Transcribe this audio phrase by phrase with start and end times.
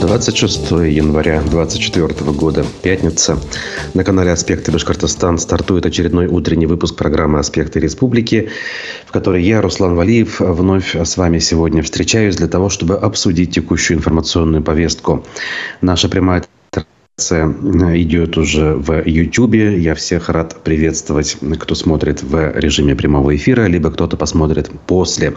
[0.00, 3.38] 26 января 2024 года, пятница.
[3.92, 8.48] На канале «Аспекты Башкортостан» стартует очередной утренний выпуск программы «Аспекты Республики»,
[9.06, 13.98] в которой я, Руслан Валиев, вновь с вами сегодня встречаюсь для того, чтобы обсудить текущую
[13.98, 15.24] информационную повестку.
[15.82, 16.44] Наша прямая
[17.18, 19.54] идет уже в YouTube.
[19.54, 25.34] Я всех рад приветствовать, кто смотрит в режиме прямого эфира, либо кто-то посмотрит после.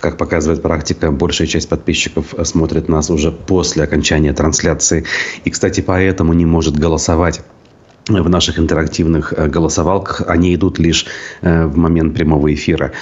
[0.00, 5.04] Как показывает практика, большая часть подписчиков смотрит нас уже после окончания трансляции.
[5.44, 7.42] И, кстати, поэтому не может голосовать
[8.08, 10.22] в наших интерактивных э, голосовалках.
[10.26, 11.06] Они идут лишь
[11.42, 12.92] э, в момент прямого эфира.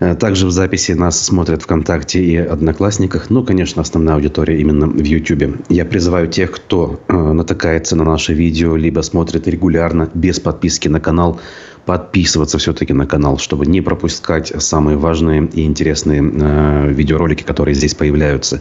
[0.00, 3.30] Э, также в записи нас смотрят ВКонтакте и Одноклассниках.
[3.30, 5.54] Ну, конечно, основная аудитория именно в Ютубе.
[5.68, 11.40] Я призываю тех, кто натыкается на наши видео, либо смотрит регулярно, без подписки на канал,
[11.86, 17.94] подписываться все-таки на канал, чтобы не пропускать самые важные и интересные э, видеоролики, которые здесь
[17.94, 18.60] появляются.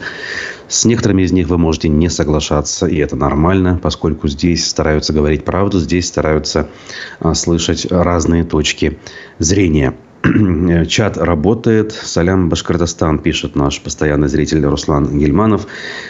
[0.67, 5.45] С некоторыми из них вы можете не соглашаться, и это нормально, поскольку здесь стараются говорить
[5.45, 6.69] правду, здесь стараются
[7.19, 8.99] э, слышать разные точки
[9.39, 9.93] зрения.
[10.87, 11.91] Чат работает.
[11.91, 15.67] Салям Башкортостан, пишет наш постоянный зритель Руслан Гельманов.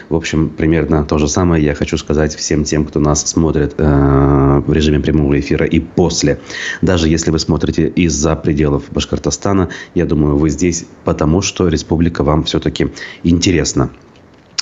[0.09, 4.61] В общем, примерно то же самое я хочу сказать всем тем, кто нас смотрит э,
[4.65, 6.39] в режиме прямого эфира и после.
[6.83, 12.43] Даже если вы смотрите из-за пределов Башкортостана, я думаю, вы здесь потому, что республика вам
[12.43, 12.89] все-таки
[13.23, 13.89] интересна.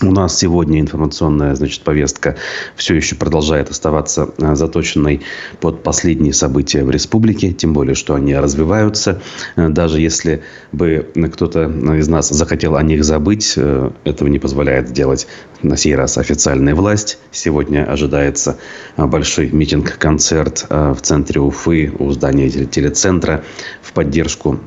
[0.04, 2.36] У нас сегодня информационная значит, повестка
[2.76, 5.22] все еще продолжает оставаться э, заточенной
[5.60, 9.22] под последние события в республике, тем более, что они развиваются.
[9.56, 14.90] Э, даже если бы кто-то из нас захотел о них забыть, э, этого не позволяет
[14.90, 15.28] сделать
[15.62, 17.20] на сей раз официальная власть.
[17.32, 18.58] Сегодня ожидается
[18.98, 23.44] большой митинг-концерт в центре Уфы у здания телецентра
[23.84, 24.60] в поддержку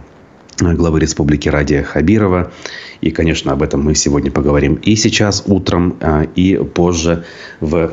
[0.61, 2.53] главы республики Радия Хабирова.
[3.01, 7.25] И, конечно, об этом мы сегодня поговорим и сейчас утром, а, и позже
[7.61, 7.93] в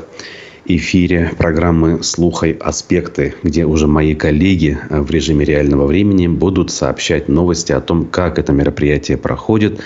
[0.65, 7.27] эфире программы «Слухай аспекты», где уже мои коллеги а, в режиме реального времени будут сообщать
[7.27, 9.81] новости о том, как это мероприятие проходит,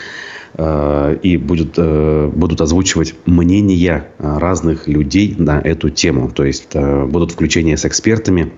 [0.54, 6.30] а, и будут, будут озвучивать мнения разных людей на эту тему.
[6.30, 8.52] То есть будут включения с экспертами,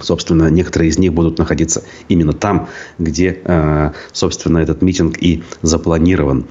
[0.00, 2.68] Собственно, некоторые из них будут находиться именно там,
[2.98, 6.46] где, э, собственно, этот митинг и запланирован.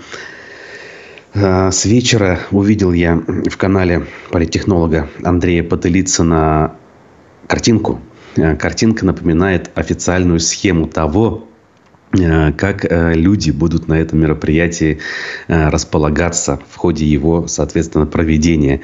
[1.33, 6.75] Э, с вечера увидел я в канале политтехнолога Андрея Потылицына
[7.47, 7.99] картинку.
[8.37, 11.47] Э, картинка напоминает официальную схему того,
[12.57, 14.99] как люди будут на этом мероприятии
[15.47, 18.81] располагаться в ходе его, соответственно, проведения.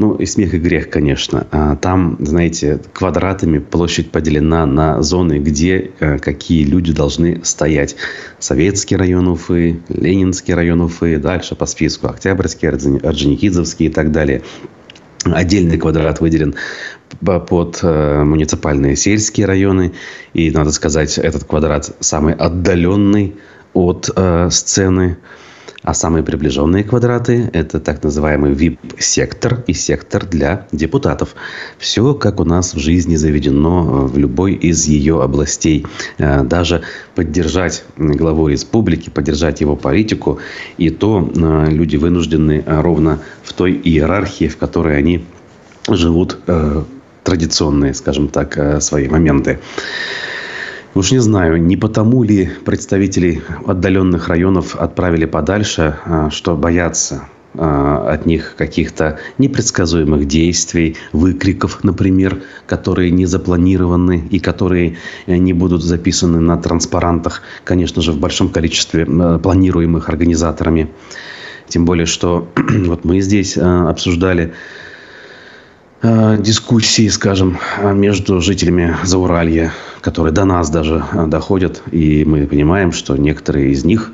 [0.00, 1.46] Ну, и смех и грех, конечно.
[1.50, 7.96] А, там, знаете, квадратами площадь поделена на зоны, где э, какие люди должны стоять.
[8.38, 14.40] Советский район Уфы, Ленинский район Уфы, дальше по списку Октябрьский, Орджоникидзевский и так далее.
[15.24, 16.54] Отдельный квадрат выделен
[17.20, 19.92] под э, муниципальные сельские районы.
[20.32, 23.36] И, надо сказать, этот квадрат самый отдаленный
[23.74, 25.18] от э, сцены
[25.82, 31.34] а самые приближенные квадраты– это так называемый VIP-сектор и сектор для депутатов.
[31.78, 35.86] Все, как у нас в жизни заведено в любой из ее областей.
[36.18, 36.82] Э, даже
[37.14, 40.38] поддержать главу республики, поддержать его политику,
[40.76, 45.24] и то э, люди вынуждены ровно в той иерархии, в которой они
[45.88, 46.82] живут э,
[47.24, 49.60] традиционные, скажем так, свои моменты.
[50.94, 58.12] Уж не знаю, не потому ли представителей отдаленных районов отправили подальше, а, что боятся а,
[58.12, 65.84] от них каких-то непредсказуемых действий, выкриков, например, которые не запланированы и которые э, не будут
[65.84, 70.90] записаны на транспарантах, конечно же, в большом количестве э, планируемых организаторами.
[71.68, 74.54] Тем более, что вот мы здесь э, обсуждали
[76.02, 81.82] дискуссии, скажем, между жителями Зауралья, которые до нас даже э, доходят.
[81.90, 84.12] И мы понимаем, что некоторые из них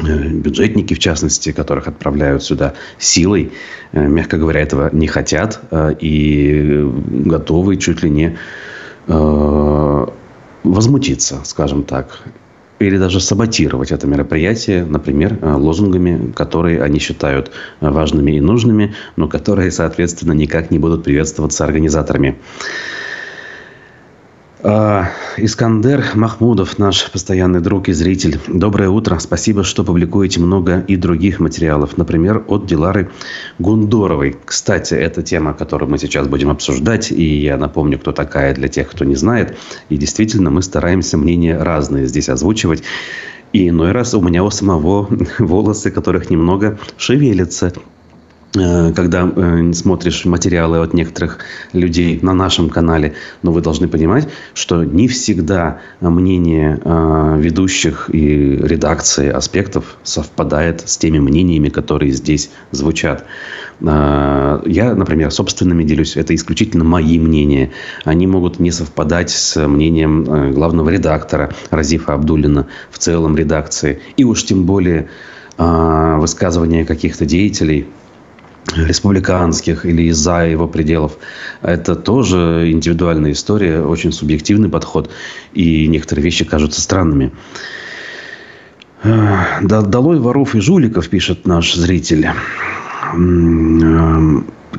[0.00, 3.52] э, бюджетники, в частности, которых отправляют сюда силой,
[3.92, 5.60] э, мягко говоря, этого не хотят
[6.00, 8.38] и готовы чуть ли не
[10.64, 12.22] возмутиться, скажем так,
[12.82, 17.50] или даже саботировать это мероприятие, например, лозунгами, которые они считают
[17.80, 22.38] важными и нужными, но которые, соответственно, никак не будут приветствоваться организаторами.
[24.64, 28.38] А, Искандер Махмудов, наш постоянный друг и зритель.
[28.46, 29.18] Доброе утро.
[29.18, 31.96] Спасибо, что публикуете много и других материалов.
[31.96, 33.10] Например, от Дилары
[33.58, 34.36] Гундоровой.
[34.44, 37.10] Кстати, это тема, которую мы сейчас будем обсуждать.
[37.10, 39.56] И я напомню, кто такая для тех, кто не знает.
[39.88, 42.84] И действительно, мы стараемся мнения разные здесь озвучивать.
[43.52, 45.08] И иной раз у меня у самого
[45.40, 47.72] волосы, которых немного шевелятся
[48.52, 51.38] когда э, смотришь материалы от некоторых
[51.72, 58.56] людей на нашем канале, но вы должны понимать, что не всегда мнение э, ведущих и
[58.56, 63.24] редакции аспектов совпадает с теми мнениями, которые здесь звучат.
[63.80, 66.16] Я, например, собственными делюсь.
[66.16, 67.70] Это исключительно мои мнения.
[68.04, 74.00] Они могут не совпадать с мнением главного редактора Разифа Абдулина в целом редакции.
[74.16, 75.08] И уж тем более
[75.58, 77.88] высказывания каких-то деятелей–
[78.76, 81.18] республиканских или из-за его пределов.
[81.62, 85.10] Это тоже индивидуальная история, очень субъективный подход.
[85.52, 87.32] И некоторые вещи кажутся странными.
[89.62, 92.28] «Долой воров и жуликов», пишет наш зритель.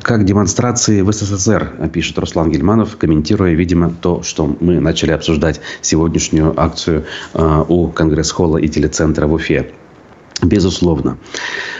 [0.02, 6.52] Как демонстрации в СССР, пишет Руслан Гельманов, комментируя, видимо, то, что мы начали обсуждать сегодняшнюю
[6.60, 9.70] акцию э, у Конгресс-холла и телецентра в Уфе.
[10.44, 11.16] Безусловно.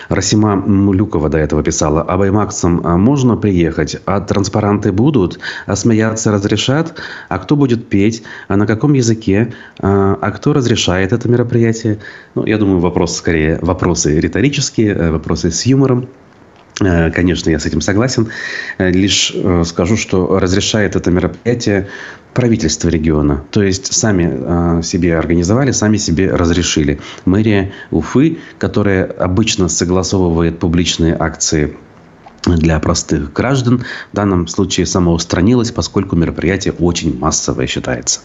[0.08, 6.32] Расима Мулюкова до этого писала, а Баймаксом а, можно приехать, а транспаранты будут, а смеяться
[6.32, 6.94] разрешат,
[7.28, 11.98] а кто будет петь, а на каком языке, а, а кто разрешает это мероприятие?
[12.34, 16.08] Ну, я думаю, вопрос скорее, вопросы риторические, э, вопросы с юмором.
[16.80, 18.28] Э, конечно, я с этим согласен.
[18.78, 19.34] Э, лишь
[19.64, 21.88] скажу, что разрешает это мероприятие
[22.32, 23.44] правительство региона.
[23.50, 27.00] То есть сами э, себе организовали, сами себе разрешили.
[27.24, 31.76] Мэрия Уфы, которая обычно согласовывает публичные акции
[32.44, 38.20] для простых граждан, в данном случае самоустранилась, поскольку мероприятие очень массовое считается.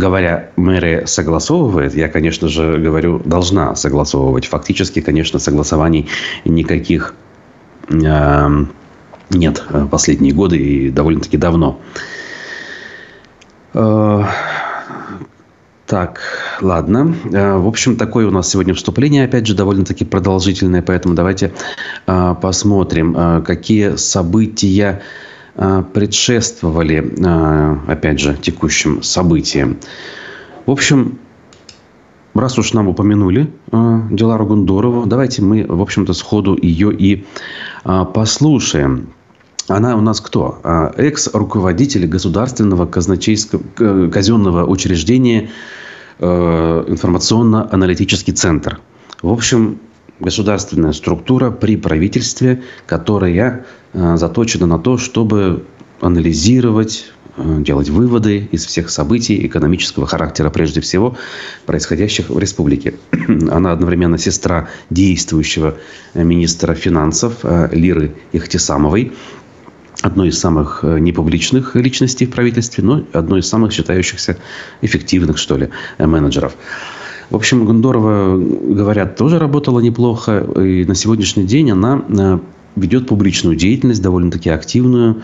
[0.00, 4.46] Э, говоря, мэрия согласовывает, я, конечно же, говорю, должна согласовывать.
[4.46, 6.08] Фактически, конечно, согласований
[6.44, 7.14] никаких
[7.88, 8.48] э,
[9.30, 11.78] нет последние годы и довольно-таки давно.
[13.74, 14.24] Э,
[15.86, 16.20] так,
[16.60, 17.14] ладно.
[17.32, 21.52] Э, в общем, такое у нас сегодня вступление, опять же, довольно-таки продолжительное, поэтому давайте
[22.06, 25.02] э, посмотрим, какие события
[25.92, 27.12] предшествовали,
[27.86, 29.76] опять же, текущим событиям.
[30.64, 31.18] В общем,
[32.34, 37.26] раз уж нам упомянули Дилару Гундорову, давайте мы, в общем-то, сходу ее и
[37.84, 39.08] послушаем.
[39.70, 40.58] Она у нас кто?
[40.64, 43.62] А, экс-руководитель государственного казначейского,
[44.10, 45.50] казенного учреждения
[46.18, 48.80] э, информационно-аналитический центр.
[49.22, 49.78] В общем,
[50.20, 55.64] государственная структура при правительстве, которая э, заточена на то, чтобы
[56.00, 61.16] анализировать, э, делать выводы из всех событий экономического характера, прежде всего,
[61.66, 62.94] происходящих в республике.
[63.50, 65.76] Она одновременно сестра действующего
[66.14, 69.12] министра финансов Лиры Ихтисамовой,
[70.02, 74.36] одной из самых э, непубличных личностей в правительстве, но одной из самых считающихся
[74.82, 76.54] эффективных, что ли, э, менеджеров.
[77.30, 80.38] В общем, Гондорова, говорят, тоже работала неплохо.
[80.60, 82.38] И на сегодняшний день она э,
[82.76, 85.22] ведет публичную деятельность, довольно-таки активную.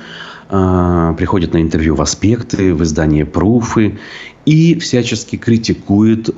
[0.48, 3.98] Приходит на интервью в «Аспекты», в издание «Пруфы»
[4.44, 6.30] и всячески критикует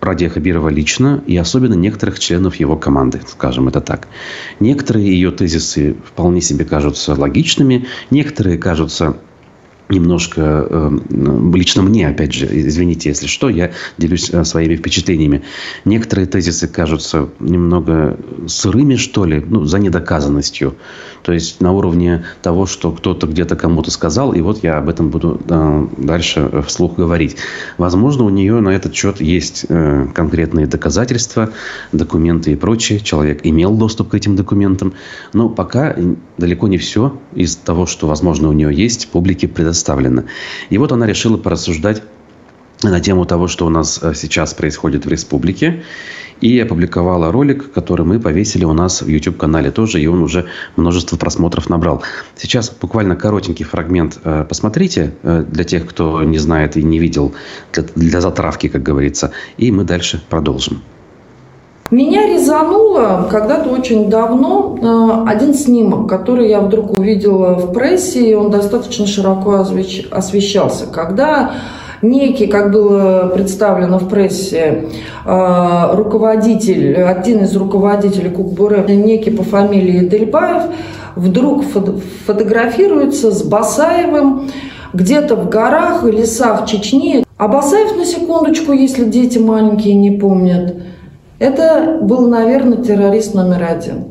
[0.00, 4.08] Радия Хабирова лично и особенно некоторых членов его команды, скажем это так.
[4.60, 9.16] Некоторые ее тезисы вполне себе кажутся логичными, некоторые кажутся
[9.88, 10.90] немножко, э,
[11.54, 15.42] лично мне, опять же, извините, если что, я делюсь э, своими впечатлениями.
[15.84, 20.74] Некоторые тезисы кажутся немного сырыми, что ли, ну, за недоказанностью.
[21.22, 25.10] То есть на уровне того, что кто-то где-то кому-то сказал, и вот я об этом
[25.10, 27.36] буду э, дальше вслух говорить.
[27.78, 29.66] Возможно, у нее на этот счет есть
[30.14, 31.50] конкретные доказательства,
[31.92, 33.00] документы и прочее.
[33.00, 34.94] Человек имел доступ к этим документам.
[35.32, 35.94] Но пока
[36.38, 40.24] далеко не все из того, что, возможно, у нее есть, публике предоставлено.
[40.70, 42.02] И вот она решила порассуждать
[42.82, 45.82] на тему того, что у нас э, сейчас происходит в республике.
[46.42, 51.16] И опубликовала ролик, который мы повесили у нас в YouTube-канале тоже, и он уже множество
[51.16, 52.02] просмотров набрал.
[52.36, 57.34] Сейчас буквально коротенький фрагмент э, посмотрите, э, для тех, кто не знает и не видел,
[57.94, 59.32] для затравки, как говорится.
[59.56, 60.82] И мы дальше продолжим.
[61.90, 68.34] Меня резануло когда-то очень давно э, один снимок, который я вдруг увидела в прессе, и
[68.34, 69.64] он достаточно широко
[70.10, 70.86] освещался.
[70.86, 71.52] Когда
[72.02, 74.86] некий, как было представлено в прессе,
[75.24, 80.64] э, руководитель, один из руководителей Кукбуре, некий по фамилии Дельбаев,
[81.14, 81.62] вдруг
[82.26, 84.50] фотографируется с Басаевым
[84.92, 87.24] где-то в горах и лесах Чечни.
[87.38, 90.74] А Басаев, на секундочку, если дети маленькие не помнят–
[91.38, 94.04] это был, наверное, террорист номер один.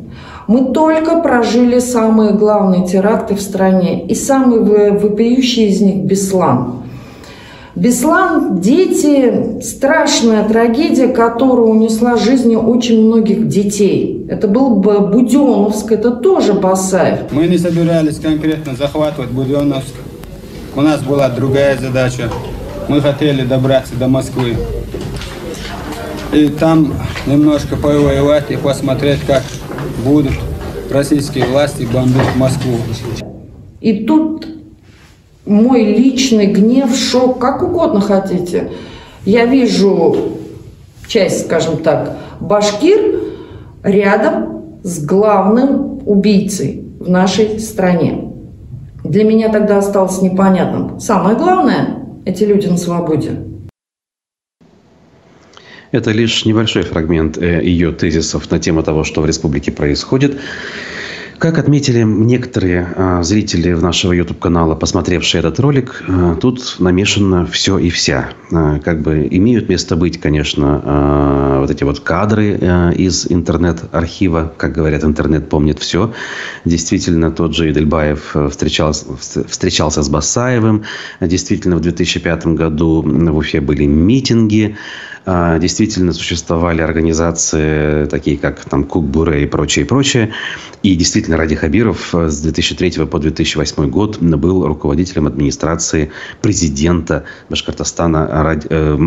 [0.48, 4.05] Мы только прожили самые главные теракты в стране.
[4.05, 4.60] И самый
[4.91, 6.84] вопиющий из них– Беслан.
[7.75, 14.25] Беслан– дети, страшная трагедия, которая унесла жизни очень многих детей.
[14.29, 17.32] Это был бы Буденовск, это тоже Басаев.
[17.32, 19.94] Мы не собирались конкретно захватывать Буденовск.
[20.75, 22.29] У нас была другая задача.
[22.88, 24.55] Мы хотели добраться до Москвы.
[26.34, 26.94] И там
[27.27, 29.44] немножко повоевать и посмотреть, как
[30.03, 30.34] будут
[30.91, 32.77] российские власти бомбить Москву.
[33.82, 34.48] И тут
[35.46, 38.72] мой личный гнев, шок, как угодно хотите.
[39.25, 40.38] Я вижу
[41.08, 43.20] часть, скажем так, башкир
[43.84, 48.32] рядом с главным убийцей в нашей стране.
[49.03, 51.00] Для меня тогда осталось непонятным.
[51.00, 53.32] Самое главное, эти люди на свободе.
[55.96, 60.38] Это лишь небольшой фрагмент э, ее тезисов на тему того, что в республике происходит.
[61.38, 67.90] Как отметили некоторые а, зрители нашего YouTube-канала, посмотревшие этот ролик, а, тут намешано все и
[67.90, 68.30] вся.
[68.50, 74.54] Как бы имеют место быть, конечно, вот эти вот кадры из интернет-архива.
[74.58, 76.14] Как говорят, интернет помнит все.
[76.64, 80.84] Действительно, тот же Идельбаев встречался, встречался с Басаевым.
[81.20, 84.78] Действительно, в 2005 году в Уфе были митинги.
[85.27, 90.34] А, действительно существовали организации, такие как там Кукбуре и прочее, и прочее.
[90.84, 98.67] И действительно Ради Хабиров с 2003 по 2008 год был руководителем администрации президента Башкортостана Ради,
[98.70, 98.98] э,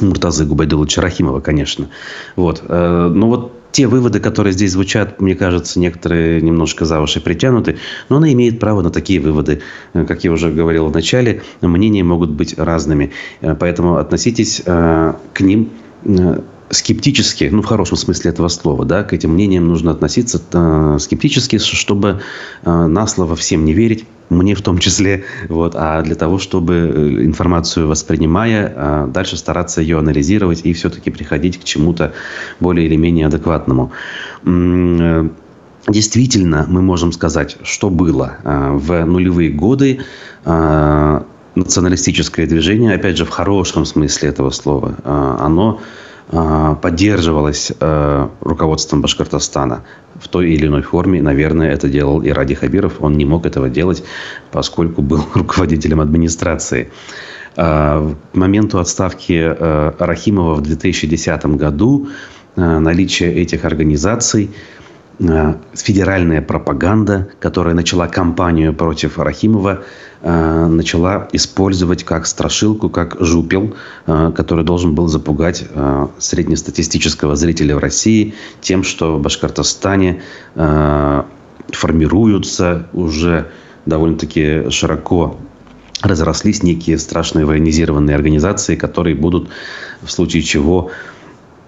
[0.00, 1.88] Муртазы Губайдуловича Рахимова, конечно.
[2.36, 2.62] Вот.
[2.68, 7.78] Э, но вот те выводы, которые здесь звучат, мне кажется, некоторые немножко за уши притянуты,
[8.08, 9.62] но она имеет право на такие выводы.
[9.92, 13.12] Как я уже говорил в начале, мнения могут быть разными.
[13.40, 15.70] Поэтому относитесь э, к ним
[16.04, 16.40] э,
[16.72, 21.58] скептически, ну, в хорошем смысле этого слова, да, к этим мнениям нужно относиться э, скептически,
[21.58, 22.20] чтобы
[22.64, 27.24] на слово всем не верить, мне в том числе, вот, а для того, чтобы э,
[27.24, 32.12] информацию воспринимая, а дальше стараться ее анализировать и все-таки приходить к чему-то
[32.60, 33.92] более или менее адекватному.
[34.44, 35.28] Э,
[35.88, 40.00] действительно, мы можем сказать, что было а, в нулевые годы
[41.54, 45.80] националистическое движение, опять же, в хорошем смысле этого слова, оно
[46.30, 51.20] а, поддерживалась э, руководством Башкортостана в той или иной форме.
[51.20, 53.00] Наверное, это делал и Ради Хабиров.
[53.00, 54.04] Он не мог этого делать,
[54.50, 56.90] поскольку был руководителем администрации.
[57.56, 62.08] А, к моменту отставки э, Рахимова в 2010 году
[62.56, 64.50] э, наличие этих организаций
[65.74, 69.82] федеральная пропаганда, которая начала кампанию против Рахимова,
[70.24, 73.74] Э, начала использовать как страшилку, как жупел,
[74.06, 80.22] э, который должен был запугать э, среднестатистического зрителя в России тем, что в Башкортостане
[81.72, 83.48] формируются уже
[83.86, 85.38] довольно-таки широко
[86.02, 89.48] разрослись некие страшные военизированные организации, которые будут
[90.02, 90.90] в случае чего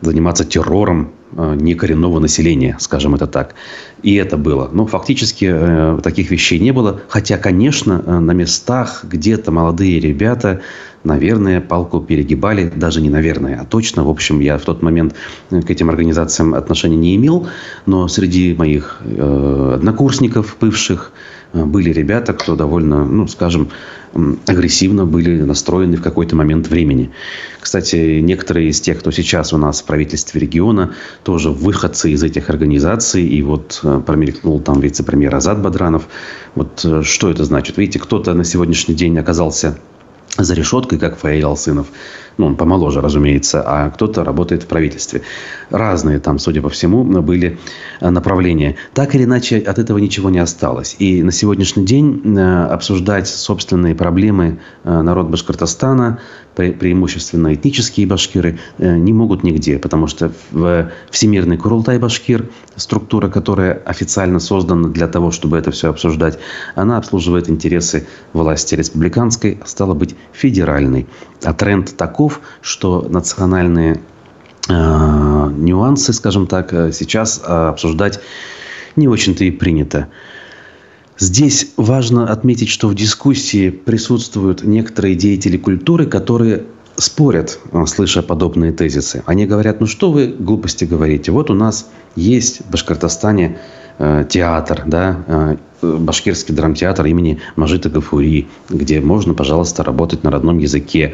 [0.00, 3.54] заниматься террором э, некоренного населения, скажем это так.
[4.02, 4.68] И это было.
[4.72, 7.00] Но фактически э, таких вещей не было.
[7.08, 10.60] Хотя, конечно, э, на местах где-то молодые ребята,
[11.04, 12.70] наверное, палку перегибали.
[12.74, 14.04] Даже не наверное, а точно.
[14.04, 15.14] В общем, я в тот момент
[15.50, 17.46] к этим организациям отношения не имел.
[17.86, 21.12] Но среди моих однокурсников, бывших,
[21.54, 23.70] были ребята, кто довольно, ну, скажем,
[24.46, 27.10] агрессивно были настроены в какой-то момент времени.
[27.60, 32.50] Кстати, некоторые из тех, кто сейчас у нас в правительстве региона, тоже выходцы из этих
[32.50, 33.24] организаций.
[33.24, 36.08] И вот э, промелькнул там вице-премьер Азат Бадранов.
[36.54, 37.76] Вот э, что это значит?
[37.76, 39.78] Видите, кто-то на сегодняшний день оказался
[40.36, 41.86] за решеткой, как Фаиль Алсынов.
[42.36, 45.22] Ну, он помоложе, разумеется, а кто-то работает в правительстве.
[45.70, 47.58] Разные там, судя по всему, были
[48.00, 48.76] э, направления.
[48.92, 50.96] Так или иначе, от этого ничего не осталось.
[50.98, 56.18] И на сегодняшний день э, обсуждать собственные проблемы э, народ Башкортостана,
[56.54, 59.76] преимущественно этнические башкиры, не могут нигде.
[59.80, 65.90] Потому что в Всемирный Курултай Башкир, структура, которая официально создана для того, чтобы это все
[65.90, 66.38] обсуждать,
[66.76, 71.08] она обслуживает интересы власти республиканской, а стала быть федеральной.
[71.42, 74.00] А тренд такой, таков, что национальные
[74.68, 78.20] э, нюансы, скажем так, э, сейчас э, обсуждать
[78.96, 80.08] не очень-то и принято.
[81.18, 86.62] Здесь важно отметить, что в дискуссии присутствуют некоторые деятели культуры, которые
[86.96, 89.22] спорят, э, слыша подобные тезисы.
[89.26, 93.58] Они говорят, ну что вы глупости говорите, вот у нас есть в Башкортостане
[94.28, 101.12] театр, да, башкирский драмтеатр имени Мажита Гафури, где можно, пожалуйста, работать на родном языке.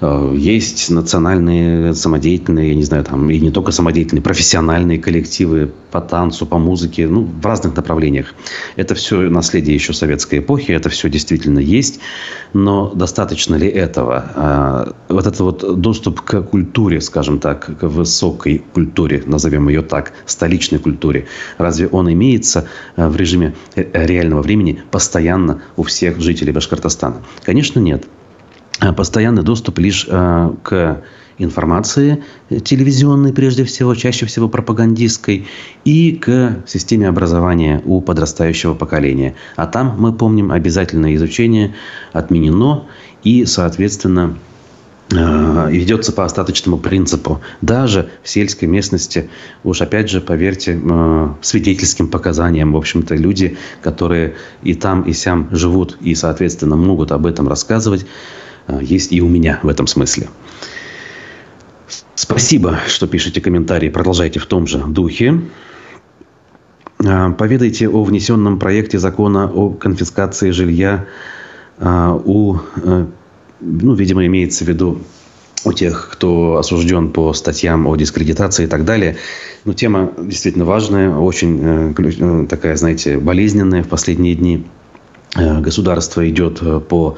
[0.00, 6.00] Э, есть национальные, самодеятельные, я не знаю, там, и не только самодеятельные, профессиональные коллективы по
[6.00, 8.34] танцу, по музыке, ну, в разных направлениях.
[8.76, 12.00] Это все наследие еще советской эпохи, это все действительно есть,
[12.52, 14.24] но достаточно ли этого?
[14.34, 20.12] А, вот этот вот доступ к культуре, скажем так, к высокой культуре, назовем ее так,
[20.26, 21.26] столичной культуре,
[21.56, 27.16] разве он имеется э, в режиме э, реального времени постоянно у всех жителей Башкортостана?
[27.44, 28.06] Конечно, нет.
[28.80, 31.02] Э, постоянный доступ лишь э, к
[31.38, 35.46] информации телевизионной, прежде всего, чаще всего пропагандистской,
[35.84, 39.34] и к системе образования у подрастающего поколения.
[39.54, 41.74] А там, мы помним, обязательное изучение
[42.12, 42.86] отменено,
[43.22, 44.36] и, соответственно,
[45.12, 47.40] э, ведется по остаточному принципу.
[47.60, 49.30] Даже в сельской местности,
[49.62, 50.80] уж опять же, поверьте,
[51.40, 57.26] свидетельским показаниям, в общем-то, люди, которые и там, и сям живут, и, соответственно, могут об
[57.26, 58.47] этом рассказывать, а,
[58.80, 60.28] есть и у меня в этом смысле.
[62.14, 63.88] Спасибо, что пишете комментарии.
[63.88, 65.40] Продолжайте в том же духе.
[67.06, 71.06] А, поведайте о внесенном проекте закона о конфискации жилья
[71.78, 73.06] а, у, э,
[73.60, 74.98] ну, видимо, имеется в виду
[75.64, 79.16] у тех, кто осужден по статьям о дискредитации и так далее.
[79.64, 84.66] Но тема действительно важная, очень э, э, такая, знаете, болезненная в последние дни.
[85.36, 87.16] Государство идет по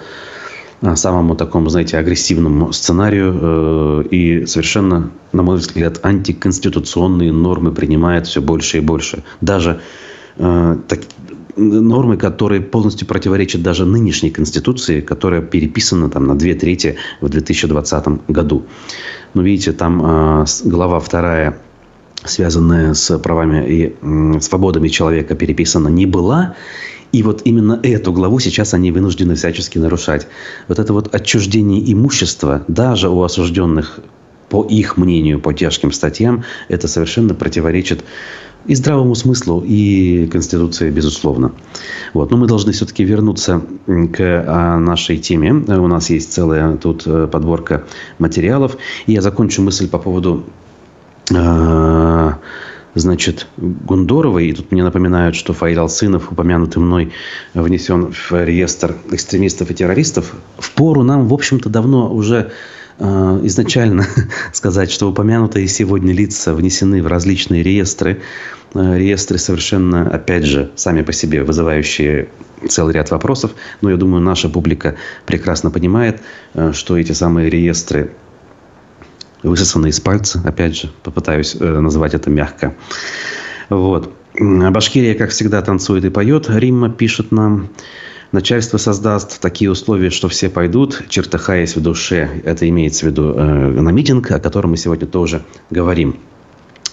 [0.94, 8.40] самому такому, знаете, агрессивному сценарию э, и совершенно, на мой взгляд, антиконституционные нормы принимает все
[8.40, 9.22] больше и больше.
[9.40, 9.80] Даже
[10.38, 11.00] э, так,
[11.56, 18.28] нормы, которые полностью противоречат даже нынешней Конституции, которая переписана там, на две трети в 2020
[18.28, 18.64] году.
[19.34, 21.58] Ну, видите, там э, глава вторая
[22.24, 26.54] связанная с правами и свободами человека, переписана не была.
[27.12, 30.28] И вот именно эту главу сейчас они вынуждены всячески нарушать.
[30.68, 34.00] Вот это вот отчуждение имущества даже у осужденных
[34.48, 38.04] по их мнению, по тяжким статьям, это совершенно противоречит
[38.66, 41.52] и здравому смыслу, и Конституции, безусловно.
[42.12, 42.30] Вот.
[42.30, 45.52] Но мы должны все-таки вернуться к а, нашей теме.
[45.52, 47.84] У нас есть целая тут э, подборка
[48.18, 48.76] материалов.
[49.06, 50.44] И я закончу мысль по поводу
[52.94, 54.48] значит, Гундоровой.
[54.48, 57.12] И тут мне напоминают, что Фаиль Алсынов, упомянутый мной,
[57.54, 60.34] внесен в реестр экстремистов и террористов.
[60.58, 62.52] В пору нам, в общем-то, давно уже
[62.98, 64.06] э, изначально
[64.52, 68.22] сказать, что упомянутые сегодня лица внесены в различные реестры.
[68.74, 72.28] Э, реестры совершенно, опять же, сами по себе вызывающие
[72.68, 73.52] целый ряд вопросов.
[73.80, 76.20] Но я думаю, наша публика прекрасно понимает,
[76.72, 78.10] что эти самые реестры
[79.42, 82.74] высосаны из пальца, опять же, попытаюсь э, назвать это мягко.
[83.68, 84.12] Вот.
[84.38, 86.46] Башкирия, как всегда, танцует и поет.
[86.48, 87.68] Римма пишет нам.
[88.32, 92.42] Начальство создаст такие условия, что все пойдут, чертыхаясь в душе.
[92.44, 96.16] Это имеется в виду э, на митинг, о котором мы сегодня тоже говорим.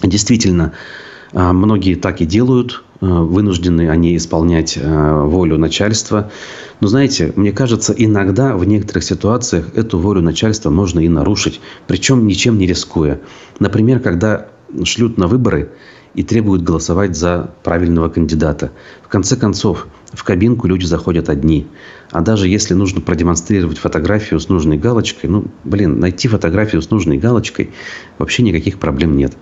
[0.02, 2.84] Действительно, э, многие так и делают.
[3.00, 6.32] Э, вынуждены они исполнять э, волю начальства.
[6.80, 12.26] Но знаете, мне кажется, иногда в некоторых ситуациях эту волю начальства можно и нарушить, причем
[12.26, 13.20] ничем не рискуя.
[13.60, 14.48] Например, когда
[14.84, 15.72] шлют на выборы
[16.16, 18.72] и требуют голосовать за правильного кандидата.
[19.04, 21.68] В конце концов, в кабинку люди заходят одни.
[22.12, 27.18] А даже если нужно продемонстрировать фотографию с нужной галочкой, ну, блин, найти фотографию с нужной
[27.20, 27.70] галочкой,
[28.18, 29.34] вообще никаких проблем нет.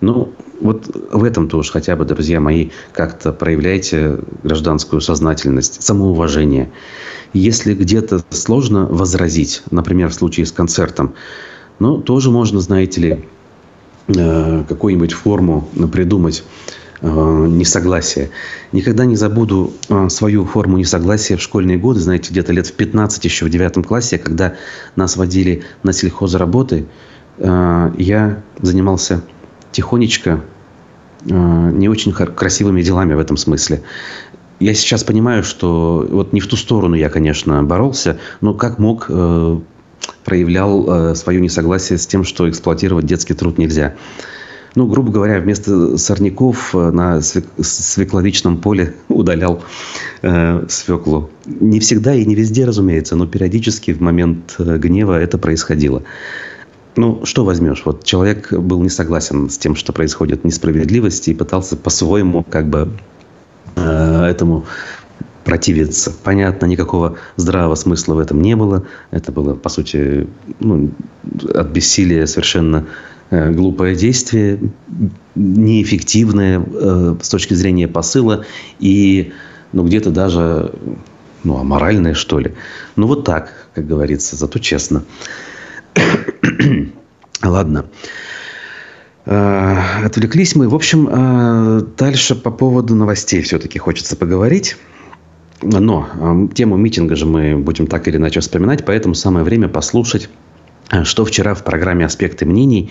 [0.00, 6.70] Ну, вот в этом тоже хотя бы, друзья мои, как-то проявляйте гражданскую сознательность, самоуважение.
[7.32, 11.14] Если где-то сложно возразить, например, в случае с концертом,
[11.78, 13.24] ну, тоже можно, знаете ли,
[14.08, 16.44] э, какую-нибудь форму придумать
[17.00, 18.30] э, несогласия.
[18.72, 23.24] Никогда не забуду э, свою форму несогласия в школьные годы, знаете, где-то лет в 15
[23.24, 24.54] еще в девятом классе, когда
[24.96, 26.86] нас водили на сельхозработы,
[27.38, 29.22] я занимался
[29.72, 30.40] тихонечко
[31.28, 33.82] э, не очень красивыми делами в этом смысле.
[34.60, 39.06] Я сейчас понимаю, что вот не в ту сторону я, конечно, боролся, но как мог
[39.08, 39.58] э,
[40.24, 43.94] проявлял э, свое несогласие с тем, что эксплуатировать детский труд нельзя.
[44.76, 49.62] Ну, грубо говоря, вместо сорняков на свекловичном поле удалял
[50.20, 51.30] э, свеклу.
[51.46, 56.02] Не всегда и не везде, разумеется, но периодически в момент гнева это происходило.
[57.00, 57.80] Ну, что возьмешь?
[57.86, 62.92] Вот человек был не согласен с тем, что происходит несправедливость, и пытался по-своему как бы
[63.74, 64.66] э, этому
[65.42, 66.12] противиться.
[66.22, 68.84] Понятно, никакого здравого смысла в этом не было.
[69.12, 70.90] Это было, по сути, ну,
[71.54, 72.84] от бессилия совершенно
[73.30, 74.60] э, глупое действие,
[75.34, 78.44] неэффективное э, с точки зрения посыла
[78.78, 79.32] и
[79.72, 80.74] ну, где-то даже
[81.44, 82.52] ну, аморальное, что ли.
[82.96, 85.02] Ну, вот так, как говорится, зато честно.
[87.42, 87.86] Ладно.
[89.26, 90.68] Э, отвлеклись мы.
[90.68, 94.76] В общем, э, дальше по поводу новостей все-таки хочется поговорить.
[95.62, 100.30] Но э, тему митинга же мы будем так или иначе вспоминать, поэтому самое время послушать,
[101.04, 102.90] что вчера в программе «Аспекты мнений»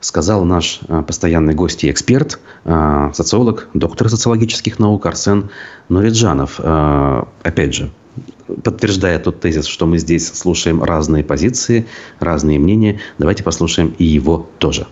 [0.00, 5.50] сказал наш постоянный гость и эксперт, социолог, доктор социологических наук Арсен
[5.88, 6.60] Нуриджанов.
[6.60, 7.90] Опять же,
[8.62, 11.86] подтверждая тот тезис, что мы здесь слушаем разные позиции,
[12.18, 14.86] разные мнения, давайте послушаем и его тоже.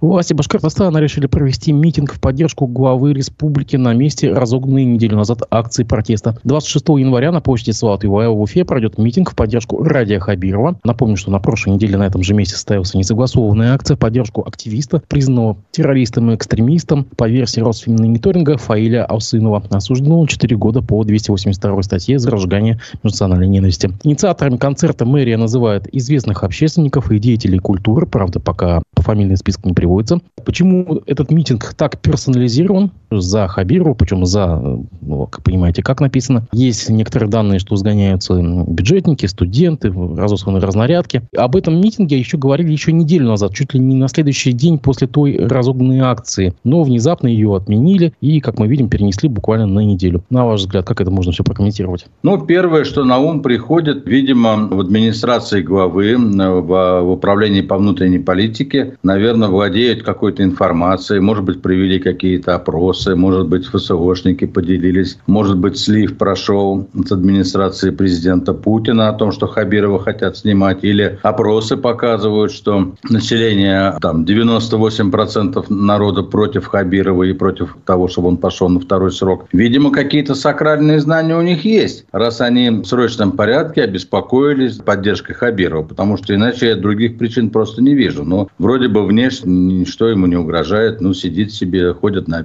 [0.00, 5.84] Власти Башкортостана решили провести митинг в поддержку главы республики на месте разогнанной неделю назад акции
[5.84, 6.36] протеста.
[6.44, 10.78] 26 января на площади Салат Иваева в Уфе пройдет митинг в поддержку Радия Хабирова.
[10.84, 15.00] Напомню, что на прошлой неделе на этом же месте состоялся несогласованная акция в поддержку активиста,
[15.08, 22.18] признанного террористом и экстремистом по версии Росфинмониторинга Фаиля Алсынова, осужденного 4 года по 282 статье
[22.18, 23.90] за разжигание национальной ненависти.
[24.02, 29.72] Инициаторами концерта мэрия называет известных общественников и деятелей культуры, правда, пока по фамильный список не
[29.84, 30.20] требуется.
[30.44, 32.90] Почему этот митинг так персонализирован
[33.20, 34.56] за Хабирова, причем за,
[35.00, 36.46] ну, как понимаете, как написано.
[36.52, 41.22] Есть некоторые данные, что сгоняются бюджетники, студенты, разосланы разнарядки.
[41.36, 45.06] Об этом митинге еще говорили еще неделю назад, чуть ли не на следующий день после
[45.06, 46.54] той разогнанной акции.
[46.64, 50.24] Но внезапно ее отменили и, как мы видим, перенесли буквально на неделю.
[50.30, 52.06] На ваш взгляд, как это можно все прокомментировать?
[52.22, 58.18] Ну, первое, что на ум приходит, видимо, в администрации главы, в, в управлении по внутренней
[58.18, 65.58] политике, наверное, владеют какой-то информацией, может быть, провели какие-то опросы, может быть, ФСОшники поделились, может
[65.58, 71.76] быть, слив прошел с администрации президента Путина о том, что Хабирова хотят снимать, или опросы
[71.76, 78.80] показывают, что население, там, 98% народа против Хабирова и против того, чтобы он пошел на
[78.80, 79.46] второй срок.
[79.52, 85.82] Видимо, какие-то сакральные знания у них есть, раз они в срочном порядке обеспокоились поддержкой Хабирова,
[85.82, 88.24] потому что иначе я других причин просто не вижу.
[88.24, 92.38] Но вроде бы внешне ничто ему не угрожает, ну, сидит себе, ходит на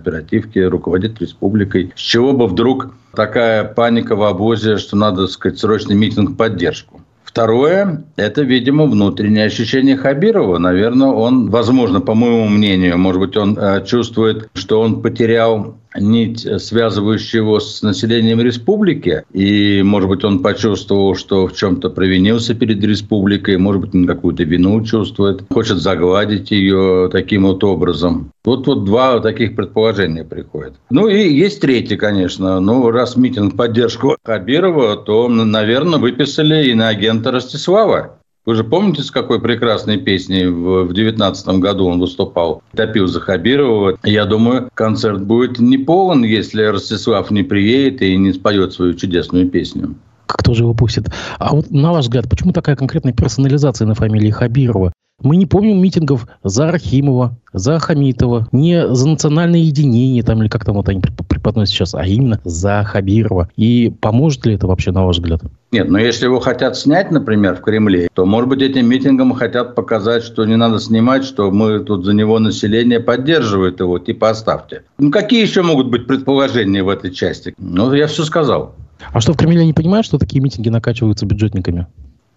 [0.50, 1.94] оперативке, руководит республикой.
[1.96, 7.02] С чего бы вдруг такая паника в обозе, что надо, сказать, срочный митинг поддержку?
[7.24, 10.58] Второе– это, видимо, внутреннее ощущение Хабирова.
[10.58, 16.46] Наверное, он, возможно, по моему мнению, может быть, он э, чувствует, что он потерял нить,
[16.46, 19.24] э, связывающая его с населением республики.
[19.32, 24.44] И, может быть, он почувствовал, что в чем-то провинился перед республикой, может быть, он какую-то
[24.44, 28.32] вину чувствует, хочет загладить ее таким вот образом.
[28.44, 30.74] Вот, вот два таких предположения приходят.
[30.90, 32.60] Ну и есть третье, конечно.
[32.60, 38.19] Ну, раз митинг поддержку Хабирова, то, наверное, выписали и на агента Ростислава.
[38.50, 42.64] Вы же помните, с какой прекрасной песней в девятнадцатом году он выступал?
[42.76, 44.00] Топил за Хабирова.
[44.04, 49.48] Я думаю, концерт будет не полон, если Ростислав не приедет и не споет свою чудесную
[49.48, 49.94] песню
[50.26, 51.12] кто же его пустит.
[51.38, 54.94] А вот на ваш взгляд, почему такая конкретная персонализация на фамилии Хабирова?
[55.22, 60.64] Мы не помним митингов за Архимова, за Хамитова, не за национальное единение, там, или как
[60.64, 63.50] там вот они преподносят сейчас, а именно за Хабирова.
[63.58, 65.42] И поможет ли это вообще, на ваш взгляд?
[65.72, 69.76] Нет, но если его хотят снять, например, в Кремле, то, может быть, этим митингом хотят
[69.76, 74.84] показать, что не надо снимать, что мы тут за него население поддерживает его, типа оставьте.
[74.98, 77.54] Ну, какие еще могут быть предположения в этой части?
[77.60, 78.76] Ну, я все сказал.
[79.12, 81.88] А что, в Кремле не понимают, что такие митинги накачиваются бюджетниками?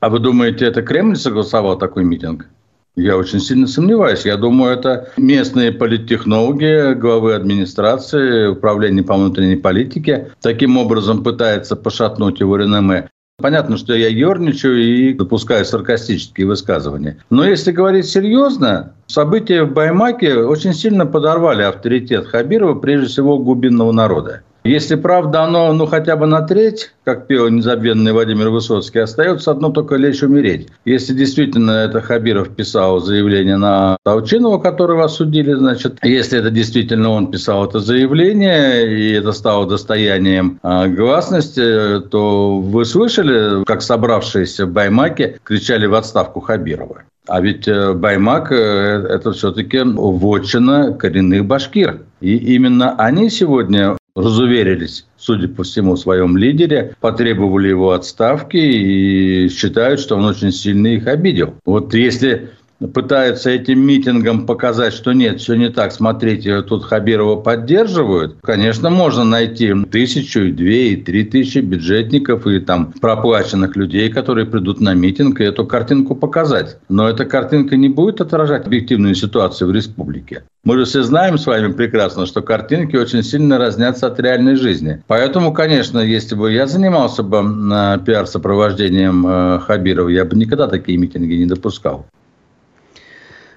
[0.00, 2.48] А вы думаете, это Кремль согласовал такой митинг?
[2.94, 4.26] Я очень сильно сомневаюсь.
[4.26, 12.40] Я думаю, это местные политтехнологи, главы администрации, управления по внутренней политике таким образом пытаются пошатнуть
[12.40, 13.08] его реноме.
[13.38, 17.16] Понятно, что я ерничаю и допускаю саркастические высказывания.
[17.30, 23.90] Но если говорить серьезно, события в Баймаке очень сильно подорвали авторитет Хабирова, прежде всего глубинного
[23.92, 24.42] народа.
[24.64, 29.70] Если правда оно, ну, хотя бы на треть, как пел незабвенный Владимир Высоцкий, остается одно
[29.70, 30.68] только лечь умереть.
[30.84, 37.30] Если действительно это Хабиров писал заявление на Таучинова, которого осудили, значит, если это действительно он
[37.32, 44.72] писал это заявление, и это стало достоянием а, гласности, то вы слышали, как собравшиеся в
[44.72, 47.02] Баймаке кричали в отставку Хабирова?
[47.28, 48.54] А ведь э, Баймак э,–
[49.08, 52.00] это все-таки вотчина коренных башкир.
[52.20, 59.48] И именно они сегодня разуверились, судя по всему, в своем лидере, потребовали его отставки и
[59.48, 61.54] считают, что он очень сильно их обидел.
[61.64, 62.50] Вот если
[62.88, 69.24] пытается этим митингом показать, что нет, все не так, смотрите, тут Хабирова поддерживают, конечно, можно
[69.24, 74.94] найти тысячу, и две, и три тысячи бюджетников и там проплаченных людей, которые придут на
[74.94, 76.78] митинг и эту картинку показать.
[76.88, 80.44] Но эта картинка не будет отражать объективную ситуацию в республике.
[80.64, 85.02] Мы же все знаем с вами прекрасно, что картинки очень сильно разнятся от реальной жизни.
[85.08, 90.98] Поэтому, конечно, если бы я занимался бы э, пиар-сопровождением э, Хабирова, я бы никогда такие
[90.98, 92.06] митинги не допускал.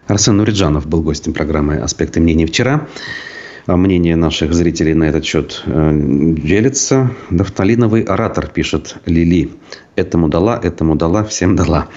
[0.07, 2.87] Арсен Нуриджанов был гостем программы «Аспекты мнений» вчера.
[3.67, 7.09] А мнение наших зрителей на этот счет э, делится.
[7.31, 9.49] Нафталиновый оратор, пишет Лили.
[9.95, 11.87] Этому дала, этому дала, всем дала.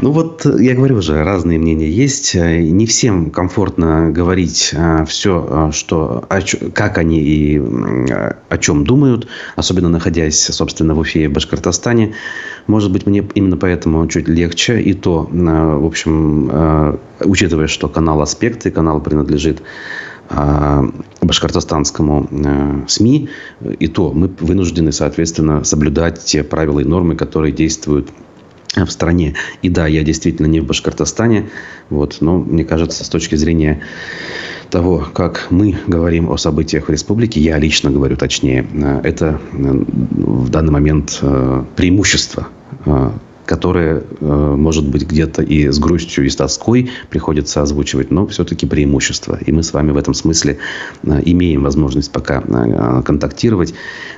[0.00, 2.34] Ну вот, я говорю уже, разные мнения есть.
[2.34, 6.26] Не всем комфортно говорить э, все, э, что,
[6.72, 12.14] как они и о чем думают, особенно находясь, собственно, в Уфе и Башкортостане.
[12.66, 14.80] Может быть, мне именно поэтому чуть легче.
[14.80, 19.62] И то, в общем, учитывая, что канал «Аспекты», канал принадлежит
[21.20, 23.28] башкортостанскому э, СМИ,
[23.78, 28.10] и то мы вынуждены, соответственно, соблюдать те правила и нормы, которые действуют
[28.74, 29.34] в стране.
[29.60, 31.50] И да, я действительно не в Башкортостане,
[31.90, 33.82] вот, но мне кажется, с точки зрения
[34.70, 39.56] того, как мы говорим о событиях в республике, я лично говорю точнее, э, это э,
[39.56, 41.22] в данный момент
[41.76, 42.48] преимущество
[43.46, 48.66] которое, э, может быть, где-то и с грустью, и с тоской приходится озвучивать, но все-таки
[48.66, 49.38] преимущество.
[49.44, 50.58] И мы с вами в этом смысле
[51.02, 53.74] э, имеем возможность пока э, контактировать.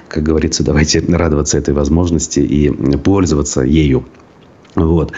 [0.08, 4.04] Как говорится, давайте радоваться этой возможности и пользоваться ею.
[4.74, 5.12] Вот.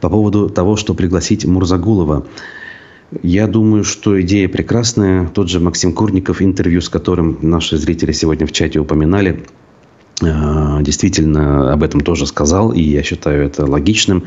[0.00, 2.26] По поводу того, что пригласить Мурзагулова.
[3.22, 5.28] Я думаю, что идея прекрасная.
[5.28, 9.44] Тот же Максим Курников, интервью с которым наши зрители сегодня в чате упоминали–
[10.20, 14.24] действительно об этом тоже сказал, и я считаю это логичным.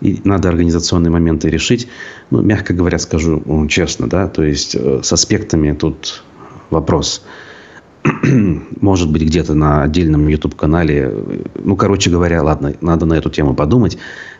[0.00, 1.88] И надо организационные моменты решить.
[2.30, 6.22] Ну, мягко говоря, скажу честно, да, то есть э, с аспектами тут
[6.70, 7.22] вопрос.
[8.80, 11.12] Может быть, где-то на отдельном YouTube-канале.
[11.54, 13.98] Ну, короче говоря, ладно, надо на эту тему подумать.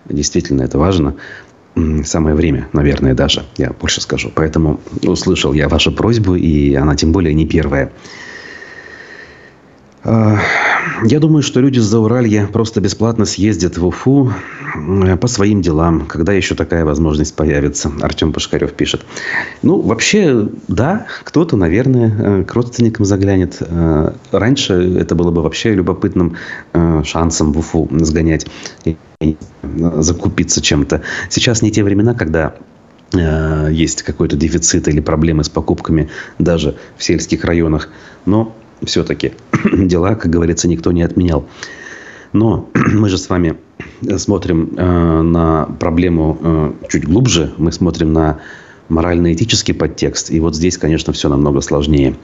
[0.09, 1.15] Действительно, это важно.
[2.05, 4.31] Самое время, наверное, даже, я больше скажу.
[4.35, 7.91] Поэтому услышал я вашу просьбу, и она тем более не первая.
[10.05, 10.39] А,
[11.03, 14.33] я думаю, что люди с Зауралья просто бесплатно съездят в Уфу
[15.21, 17.91] по своим делам, когда еще такая возможность появится.
[18.03, 19.03] Артем Пушкарев пишет.
[19.63, 23.57] Ну, вообще, да, кто-то, наверное, э, к родственникам заглянет.
[23.61, 26.37] Э, раньше это было бы вообще любопытным
[26.73, 28.47] э, шансом в Уфу сгонять
[28.85, 28.97] и
[29.63, 31.01] закупиться чем-то.
[31.31, 32.55] Сейчас не те времена, когда
[33.71, 37.89] есть какой-то дефицит или проблемы с покупками даже в сельских районах.
[38.27, 39.33] Но все-таки
[39.73, 41.47] дела, как говорится, никто не отменял.
[42.33, 43.57] Но мы же с вами
[44.17, 48.41] смотрим э, на проблему э, чуть глубже, мы смотрим на
[48.89, 50.31] морально-этический подтекст.
[50.31, 52.17] И вот здесь, конечно, все намного сложнее.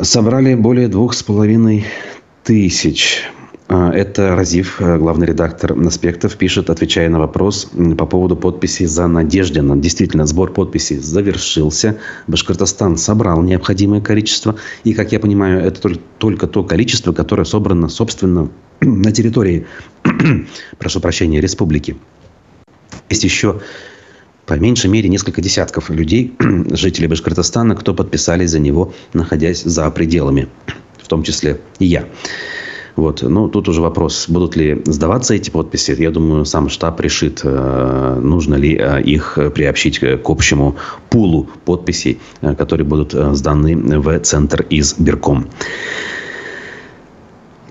[0.00, 1.84] Собрали более двух с половиной
[2.44, 3.24] тысяч
[3.72, 9.76] это Разив, э, главный редактор «Аспектов», пишет, отвечая на вопрос по поводу подписей за Надеждина.
[9.76, 11.96] Действительно, сбор подписей завершился.
[12.26, 14.56] Башкортостан собрал необходимое количество.
[14.84, 19.66] И, как я понимаю, это только то количество, которое собрано, собственно, на территории,
[20.78, 21.96] прошу прощения, республики.
[23.08, 23.60] Есть еще
[24.44, 26.34] по меньшей мере несколько десятков людей,
[26.72, 30.48] жителей Башкортостана, кто подписались за него, находясь за пределами,
[30.98, 32.06] в том числе и я.
[32.96, 33.22] Вот.
[33.22, 35.96] Ну, тут уже вопрос, будут ли сдаваться эти подписи.
[35.98, 40.76] Я думаю, сам штаб решит, э, нужно ли э, их приобщить к общему
[41.08, 45.46] пулу подписей, э, которые будут сданы в центр избирком.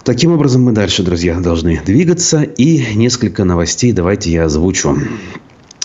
[0.03, 2.41] Таким образом, мы дальше, друзья, должны двигаться.
[2.41, 4.97] И несколько новостей давайте я озвучу.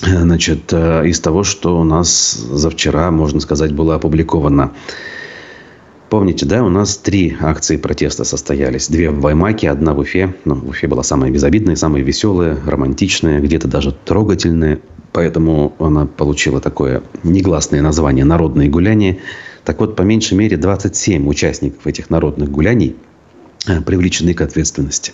[0.01, 4.73] Значит, из того, что у нас за вчера, можно сказать, было опубликовано.
[6.09, 8.89] Помните, да, у нас три акции протеста состоялись.
[8.89, 10.35] Две в Ваймаке, одна в Уфе.
[10.45, 14.79] Ну, в Уфе была самая безобидная, самая веселая, романтичная, где-то даже трогательная.
[15.13, 19.19] Поэтому она получила такое негласное название «Народные гуляния».
[19.65, 22.95] Так вот, по меньшей мере, 27 участников этих народных гуляний
[23.67, 25.13] э, привлечены к ответственности.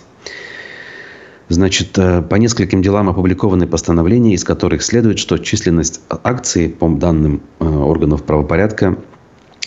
[1.49, 7.41] Значит, э, по нескольким делам опубликованы постановления, из которых следует, что численность акций, по данным
[7.59, 8.97] э, органов правопорядка,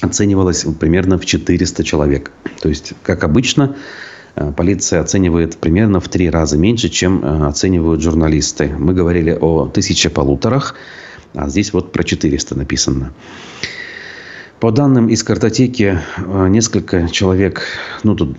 [0.01, 2.33] оценивалась примерно в 400 человек.
[2.61, 3.77] То есть, как обычно,
[4.35, 8.75] э, полиция оценивает примерно в три раза меньше, чем э, оценивают журналисты.
[8.79, 10.75] Мы говорили о тысяче полуторах,
[11.35, 13.13] а здесь вот про 400 написано.
[14.61, 17.63] По данным из картотеки, э, несколько человек,
[18.03, 18.37] ну тут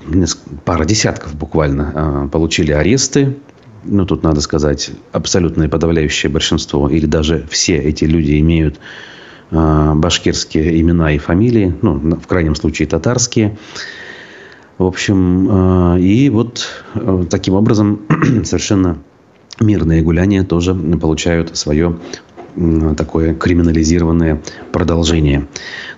[0.66, 3.38] пара десятков буквально, получили аресты.
[3.84, 8.80] ну, тут надо сказать, абсолютное подавляющее большинство, или даже все эти люди имеют
[9.52, 13.58] башкирские имена и фамилии, ну, в крайнем случае татарские.
[14.78, 18.02] В общем, э, и вот э, таким образом
[18.44, 19.00] совершенно
[19.60, 21.98] мирные гуляния тоже получают свое
[22.96, 25.48] такое криминализированное продолжение.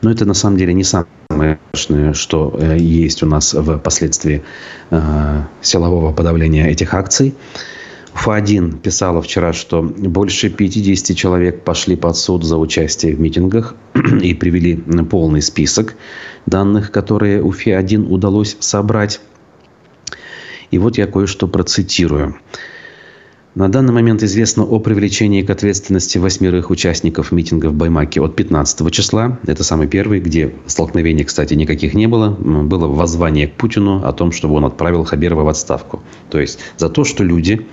[0.02, 4.44] Но это на самом деле не самое страшное, что э, есть у нас в последствии
[5.62, 7.36] силового подавления этих акций.
[8.14, 13.76] Фа-1 писала вчера, что больше 50 человек пошли под суд за участие в митингах
[14.22, 14.76] и привели
[15.10, 15.96] полный список
[16.46, 19.22] данных, которые у ФИ-1 удалось собрать.
[20.72, 22.36] И вот я кое-что процитирую.
[23.56, 28.92] На данный момент известно о привлечении к ответственности восьмерых участников митинга в Баймаке от 15
[28.92, 29.40] числа.
[29.48, 32.30] Это самый первый, где столкновений, кстати, никаких не было.
[32.30, 36.04] Было воззвание к Путину о том, чтобы он отправил Хабирова в отставку.
[36.30, 37.66] То есть за то, что люди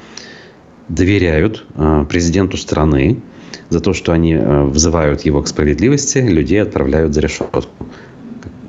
[0.89, 3.21] доверяют э, президенту страны,
[3.69, 7.65] за то, что они э, взывают его к справедливости, людей отправляют за решетку.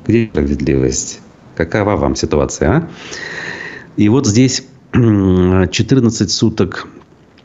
[0.06, 1.20] Где справедливость?
[1.54, 2.88] Какова вам ситуация, а?
[3.96, 6.88] И вот здесь 14 суток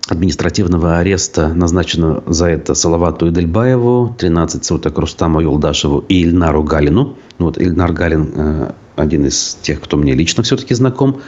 [0.07, 7.17] административного ареста назначено за это Салавату Идельбаеву, 13 суток Рустаму Юлдашеву и Ильнару Галину.
[7.39, 11.21] Вот Ильнар Галин э, один из тех, кто мне лично все-таки знаком.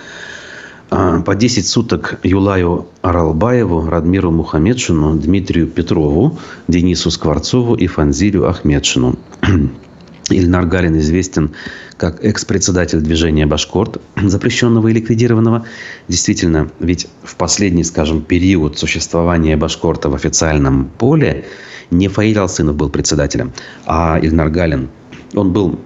[0.89, 9.17] А, по 10 суток Юлаю Аралбаеву, Радмиру Мухамедшину, Дмитрию Петрову, Денису Скворцову и Фанзилю Ахмедшину.
[10.29, 11.51] Ильнар Галин известен
[11.97, 15.65] как экс-председатель движения «Башкорт», запрещенного и ликвидированного.
[16.07, 21.45] Действительно, ведь в последний, скажем, период существования «Башкорта» в официальном поле
[21.91, 23.53] не Фаиль Алсынов был председателем,
[23.85, 24.89] а Ильнар Галин.
[25.35, 25.79] Он был,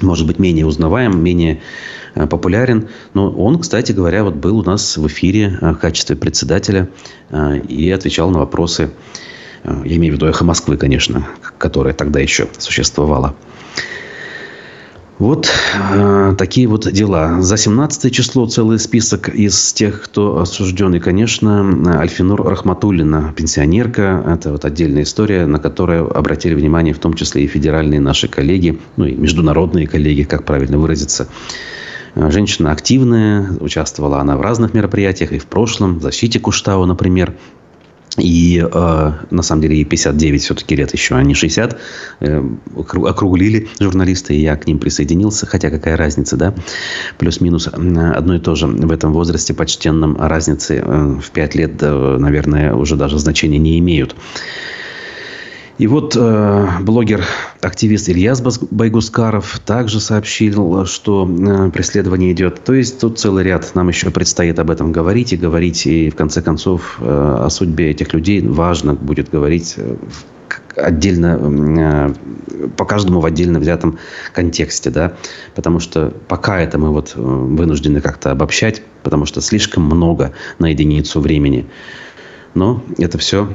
[0.00, 1.60] может быть, менее узнаваем, менее
[2.14, 2.88] э, популярен.
[3.12, 6.88] Но он, кстати говоря, вот был у нас в эфире э, в качестве председателя
[7.30, 8.90] э, и отвечал на вопросы,
[9.64, 11.26] я имею в виду «Эхо Москвы», конечно,
[11.56, 13.34] которая тогда еще существовала.
[15.18, 15.48] Вот
[15.92, 17.40] э, такие вот дела.
[17.40, 20.94] За 17 число целый список из тех, кто осужден.
[20.94, 24.24] И, конечно, Альфинур Рахматуллина, пенсионерка.
[24.26, 28.80] Это вот отдельная история, на которую обратили внимание в том числе и федеральные наши коллеги,
[28.96, 31.28] ну и международные коллеги, как правильно выразиться.
[32.16, 37.34] Женщина активная, участвовала она в разных мероприятиях и в прошлом, в защите Куштау, например.
[38.18, 41.80] И э, на самом деле ей 59 все-таки лет еще, а не 60.
[42.20, 42.42] Э,
[42.76, 45.46] округлили журналисты, и я к ним присоединился.
[45.46, 46.54] Хотя какая разница, да?
[47.18, 50.16] Плюс-минус одно и то же в этом возрасте почтенном.
[50.16, 54.14] разницы э, в 5 лет, э, наверное, уже даже значения не имеют.
[55.84, 62.64] И вот э, блогер-активист Ильяс Байгускаров также сообщил, что э, преследование идет.
[62.64, 63.70] То есть тут целый ряд.
[63.74, 65.86] Нам еще предстоит об этом говорить и говорить.
[65.86, 69.96] И в конце концов э, о судьбе этих людей важно будет говорить э,
[70.74, 73.98] отдельно, э, по каждому в отдельно взятом
[74.32, 75.12] контексте, да,
[75.54, 80.68] потому что пока это мы вот э, вынуждены как-то обобщать, потому что слишком много на
[80.68, 81.66] единицу времени.
[82.54, 83.50] Но это все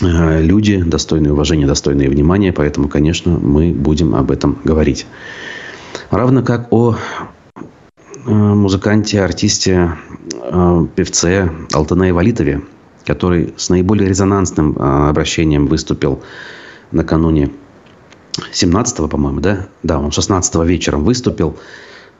[0.00, 2.52] люди, достойные уважения, достойные внимания.
[2.52, 5.06] Поэтому, конечно, мы будем об этом говорить.
[6.10, 6.96] Равно как о
[7.54, 9.92] э, музыканте, артисте,
[10.42, 12.62] э, певце Алтанае Валитове,
[13.04, 16.22] который с наиболее резонансным обращением выступил
[16.90, 17.50] накануне
[18.52, 19.68] 17 по-моему, да?
[19.82, 21.56] Да, он 16 вечером выступил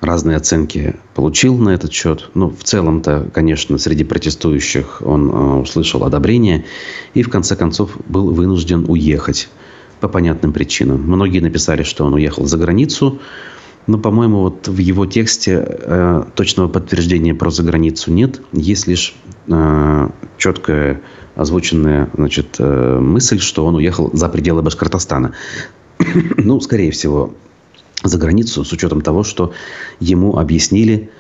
[0.01, 2.31] разные оценки получил на этот счет.
[2.35, 6.65] Но в целом-то, конечно, среди протестующих он э, услышал одобрение
[7.15, 9.49] и в конце концов был вынужден уехать
[10.01, 11.03] по понятным причинам.
[11.03, 13.21] Многие написали, что он уехал за границу,
[13.87, 18.41] но, по-моему, вот в его тексте э, точного подтверждения про заграницу нет.
[18.53, 19.15] Есть лишь
[19.49, 21.01] э, четкая
[21.37, 25.33] озвученная значит, э, мысль, что он уехал за пределы Башкортостана.
[26.37, 27.35] ну, скорее всего,
[28.03, 29.53] за границу с учетом того, что
[30.01, 31.11] ему объяснили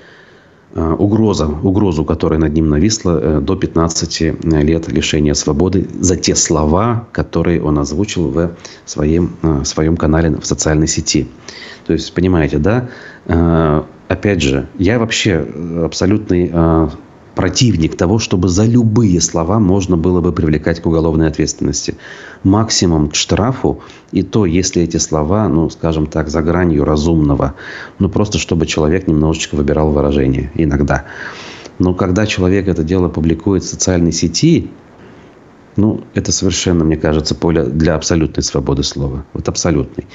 [0.75, 6.35] э, угроза, угрозу, которая над ним нависла э, до 15 лет лишения свободы за те
[6.35, 8.51] слова, которые он озвучил в
[8.85, 11.29] своем, в э, своем канале в социальной сети.
[11.87, 12.89] То есть, понимаете, да?
[14.09, 15.47] Опять же, я вообще
[15.85, 16.51] абсолютный
[17.37, 21.95] противник того, чтобы за любые слова можно было бы привлекать к уголовной ответственности.
[22.43, 27.55] Максимум к штрафу, и то, если эти слова, ну, скажем так, за гранью разумного.
[27.99, 31.05] Ну, просто чтобы человек немножечко выбирал выражение иногда.
[31.79, 34.71] Но когда человек это дело публикует в социальной сети,
[35.77, 39.27] ну, это совершенно, мне кажется, поле для абсолютной свободы слова.
[39.35, 40.07] Вот абсолютной.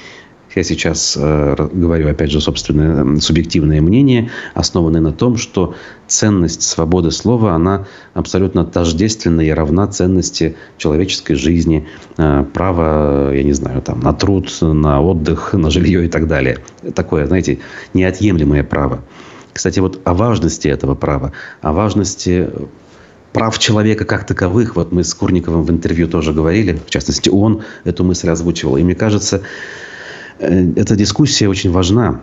[0.54, 5.74] Я сейчас э, говорю, опять же, собственное субъективное мнение, основанное на том, что
[6.06, 11.86] ценность свободы слова, она абсолютно тождественна и равна ценности человеческой жизни,
[12.18, 16.58] э, права, я не знаю, там, на труд, на отдых, на жилье и так далее.
[16.94, 17.60] Такое, знаете,
[17.94, 19.02] неотъемлемое право.
[19.52, 22.48] Кстати, вот о важности этого права, о важности
[23.32, 24.76] прав человека как таковых.
[24.76, 26.78] Вот мы с Курниковым в интервью тоже говорили.
[26.86, 28.76] В частности, он эту мысль озвучивал.
[28.76, 29.42] И мне кажется, э,
[30.42, 32.20] эта дискуссия очень важна.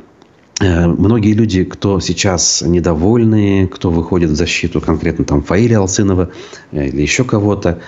[0.59, 6.31] Э, многие люди, кто сейчас недовольны, кто выходит в защиту конкретно там Фаиля Алсынова
[6.71, 7.79] э, или еще кого-то,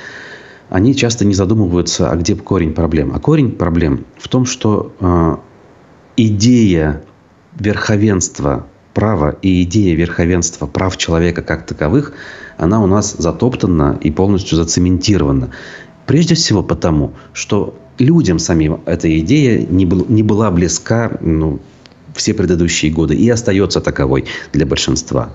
[0.69, 3.11] они часто не задумываются, а где корень проблем.
[3.13, 5.35] А корень проблем в том, что э,
[6.15, 7.03] идея
[7.59, 12.13] верховенства права и идея верховенства прав человека как таковых,
[12.57, 15.49] она у нас затоптана и полностью зацементирована.
[16.05, 21.59] Прежде всего потому, что людям самим эта идея не, был, не была близка ну,
[22.15, 25.31] все предыдущие годы и остается таковой для большинства.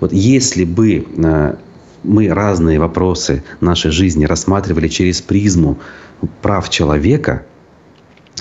[0.00, 1.56] Вот если бы э,
[2.02, 5.78] мы разные вопросы нашей жизни рассматривали через призму
[6.42, 7.44] прав человека–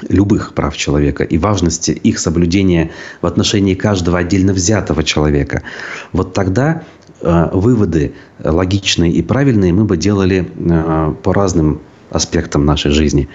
[0.09, 2.91] любых прав человека и важности их соблюдения
[3.21, 5.63] в отношении каждого отдельно взятого человека,
[6.11, 6.83] вот тогда
[7.21, 11.81] э, выводы логичные и правильные мы бы делали э, по разным
[12.13, 13.27] аспектам нашей жизни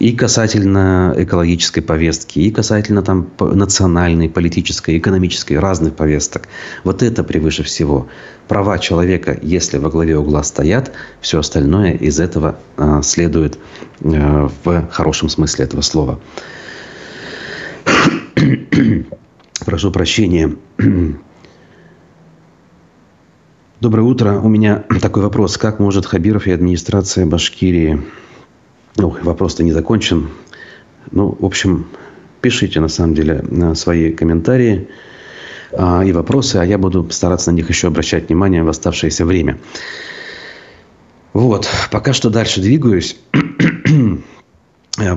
[0.00, 6.48] и касательно экологической повестки, и касательно там национальной, политической, экономической, разных повесток.
[6.84, 8.08] Вот это превыше всего.
[8.48, 13.58] Права человека, если во главе угла стоят, все остальное из этого э, следует
[14.00, 16.18] э, в хорошем смысле этого слова.
[19.66, 20.56] Прошу прощения.
[23.80, 24.38] Доброе утро.
[24.40, 25.56] У меня такой вопрос.
[25.56, 28.02] Как может Хабиров и администрация Башкирии
[28.96, 30.28] ну, вопрос-то не закончен.
[31.10, 31.86] Ну, в общем,
[32.42, 33.42] пишите, на самом деле,
[33.74, 34.88] свои комментарии
[35.72, 39.58] а, и вопросы, а я буду стараться на них еще обращать внимание в оставшееся время.
[41.32, 43.16] Вот, пока что дальше двигаюсь.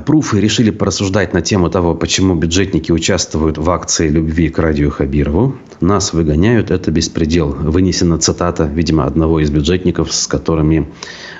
[0.06, 5.56] Пруфы решили порассуждать на тему того, почему бюджетники участвуют в акции любви к радио Хабирову.
[5.80, 7.50] Нас выгоняют, это беспредел.
[7.50, 10.88] Вынесена цитата, видимо, одного из бюджетников, с которыми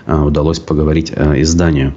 [0.07, 1.95] а, удалось поговорить а, изданию.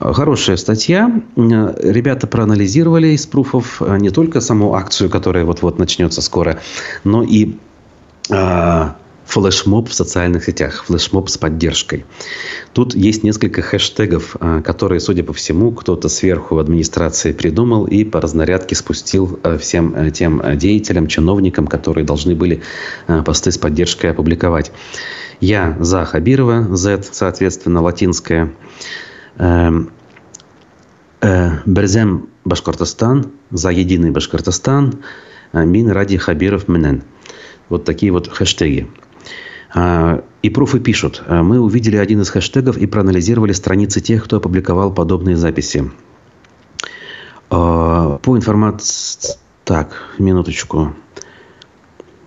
[0.00, 1.22] Хорошая статья.
[1.36, 6.60] Ребята проанализировали из пруфов не только саму акцию, которая вот-вот начнется скоро,
[7.04, 7.56] но и
[9.28, 12.06] флешмоб в социальных сетях, флешмоб с поддержкой.
[12.72, 18.22] Тут есть несколько хэштегов, которые, судя по всему, кто-то сверху в администрации придумал и по
[18.22, 22.62] разнарядке спустил всем тем деятелям, чиновникам, которые должны были
[23.26, 24.72] посты с поддержкой опубликовать.
[25.40, 28.50] Я за Хабирова, Z, соответственно, латинская.
[29.36, 29.90] Эм,
[31.20, 35.02] э, Берзем Башкортостан, за единый Башкортостан,
[35.52, 37.04] Мин ради Хабиров Менен.
[37.68, 38.88] Вот такие вот хэштеги.
[39.78, 41.22] Э, и пруфы пишут.
[41.28, 45.90] Мы увидели один из хэштегов и проанализировали страницы тех, кто опубликовал подобные записи.
[47.48, 49.36] По информации...
[49.64, 50.94] Так, минуточку.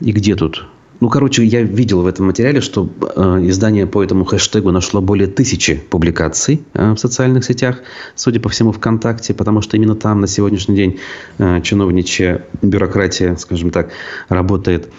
[0.02, 0.68] И где тут?
[1.02, 5.28] Ну, короче, я видел в этом материале, что э, издание по этому хэштегу нашло более
[5.28, 7.80] тысячи публикаций э, в социальных сетях,
[8.14, 11.00] судя по всему, ВКонтакте, потому что именно там на сегодняшний день
[11.40, 13.90] э, чиновничья бюрократия, скажем так,
[14.30, 14.86] работает.
[14.86, 14.90] Э,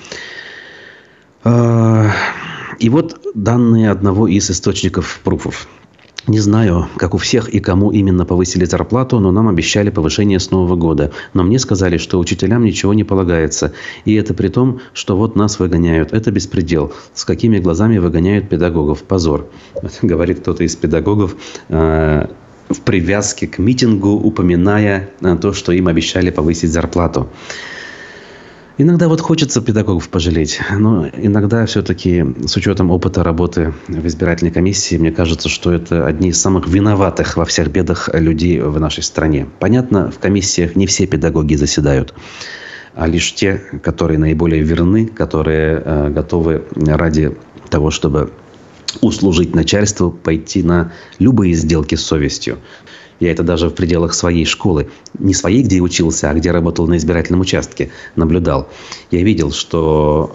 [1.45, 5.69] и вот данные одного из источников пруфов.
[6.29, 10.53] Не знаю, как у всех и кому именно повысили зарплату, но нам обещали повышение с
[10.53, 11.11] Нового года.
[11.35, 13.73] Но мне сказали, что учителям ничего не полагается.
[14.05, 16.13] И это при том, что вот нас выгоняют.
[16.13, 16.93] Это беспредел.
[17.13, 19.03] С какими глазами выгоняют педагогов?
[19.03, 19.49] Позор.
[20.03, 21.35] Говорит кто-то из педагогов
[21.69, 22.27] э,
[22.69, 27.31] в привязке к митингу, упоминая э, то, что им обещали повысить зарплату.
[28.79, 34.97] Иногда вот хочется педагогов пожалеть, но иногда все-таки с учетом опыта работы в избирательной комиссии,
[34.97, 39.47] мне кажется, что это одни из самых виноватых во всех бедах людей в нашей стране.
[39.59, 42.15] Понятно, в комиссиях не все педагоги заседают,
[42.95, 47.37] а лишь те, которые наиболее верны, которые э, готовы ради
[47.69, 48.31] того, чтобы
[49.03, 52.59] услужить начальству, пойти на любые сделки с совестью.
[53.23, 56.97] Я это даже в пределах своей школы, не своей, где учился, а где работал на
[56.97, 58.69] избирательном участке, наблюдал.
[59.13, 60.35] Я видел, что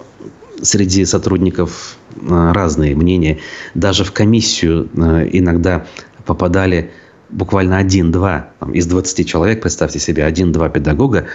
[0.62, 3.40] среди сотрудников э, разные мнения.
[3.74, 5.84] Даже в комиссию э, иногда
[6.24, 6.90] попадали
[7.28, 11.26] буквально один-два из 20 человек, представьте себе, один-два педагога,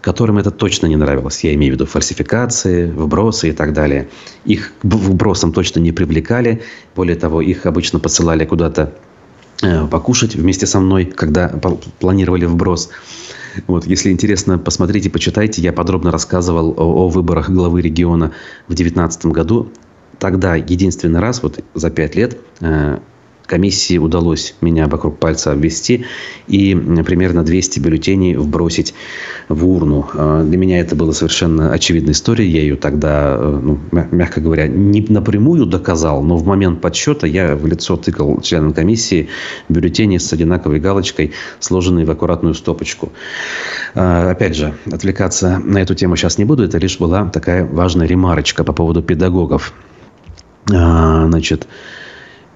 [0.00, 1.44] которым это точно не нравилось.
[1.44, 4.08] Я имею в виду фальсификации, вбросы и так далее.
[4.44, 6.60] Их к вбросам точно не привлекали.
[6.96, 8.94] Более того, их обычно посылали куда-то
[9.90, 11.48] покушать вместе со мной, когда
[12.00, 12.90] планировали вброс.
[13.66, 15.60] Вот, если интересно, посмотрите, почитайте.
[15.62, 18.32] Я подробно рассказывал о, о выборах главы региона
[18.66, 19.70] в 2019 году.
[20.18, 22.98] Тогда единственный раз, вот за пять лет, э,
[23.46, 26.06] комиссии удалось меня вокруг пальца обвести
[26.46, 28.94] и примерно 200 бюллетеней вбросить
[29.48, 30.08] в урну.
[30.14, 32.48] А, для меня это была совершенно очевидная история.
[32.48, 37.56] Я ее тогда, э, ну, мягко говоря, не напрямую доказал, но в момент подсчета я
[37.56, 39.28] в лицо тыкал членам комиссии
[39.68, 43.12] бюллетени с одинаковой галочкой, сложенные в аккуратную стопочку.
[43.94, 46.64] А, опять же, отвлекаться на эту тему сейчас не буду.
[46.64, 49.72] Это лишь была такая важная ремарочка по поводу педагогов.
[50.72, 51.66] А, значит,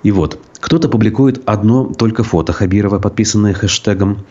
[0.03, 4.25] и вот, кто-то публикует одно только фото Хабирова, подписанное хэштегом.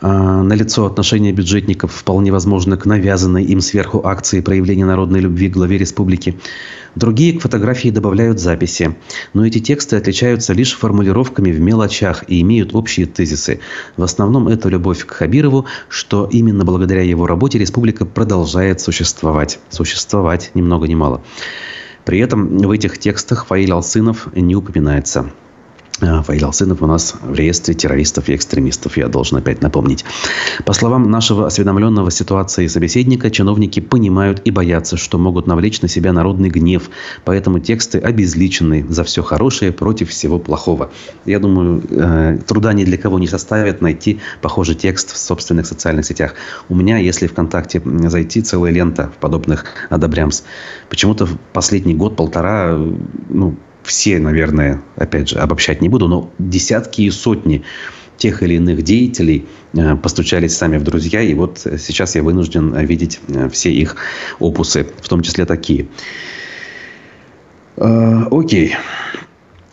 [0.00, 5.48] А, на лицо отношения бюджетников вполне возможно к навязанной им сверху акции проявления народной любви
[5.48, 6.38] к главе республики.
[6.94, 8.96] Другие к фотографии добавляют записи.
[9.34, 13.60] Но эти тексты отличаются лишь формулировками в мелочах и имеют общие тезисы.
[13.96, 19.60] В основном это любовь к Хабирову, что именно благодаря его работе республика продолжает существовать.
[19.70, 21.22] Существовать ни много ни мало.
[22.04, 25.30] При этом в этих текстах Фаиль Алсынов не упоминается.
[26.00, 30.04] А, Фаиль Алсынов у нас в реестре террористов и экстремистов, я должен опять напомнить.
[30.64, 36.12] По словам нашего осведомленного ситуации собеседника, чиновники понимают и боятся, что могут навлечь на себя
[36.12, 36.90] народный гнев.
[37.24, 40.90] Поэтому тексты обезличены за все хорошее против всего плохого.
[41.24, 46.06] Я думаю, э, труда ни для кого не составит найти похожий текст в собственных социальных
[46.06, 46.34] сетях.
[46.68, 50.42] У меня, если ВКонтакте зайти, целая лента подобных одобрямс.
[50.90, 52.78] Почему-то в последний год-полтора
[53.28, 53.56] ну,
[53.88, 57.64] все, наверное, опять же, обобщать не буду, но десятки и сотни
[58.18, 61.22] тех или иных деятелей э, постучались сами в друзья.
[61.22, 63.96] И вот сейчас я вынужден видеть э, все их
[64.40, 65.86] опусы, в том числе такие.
[67.76, 68.76] Э, окей.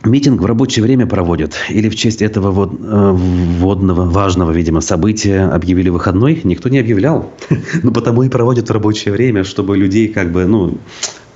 [0.06, 1.56] Митинг в рабочее время проводят?
[1.70, 6.40] Или в честь этого вод, водного, важного, видимо, события объявили выходной?
[6.44, 7.34] Никто не объявлял.
[7.84, 10.78] Ну, потому и проводят в рабочее время, чтобы людей как бы, ну,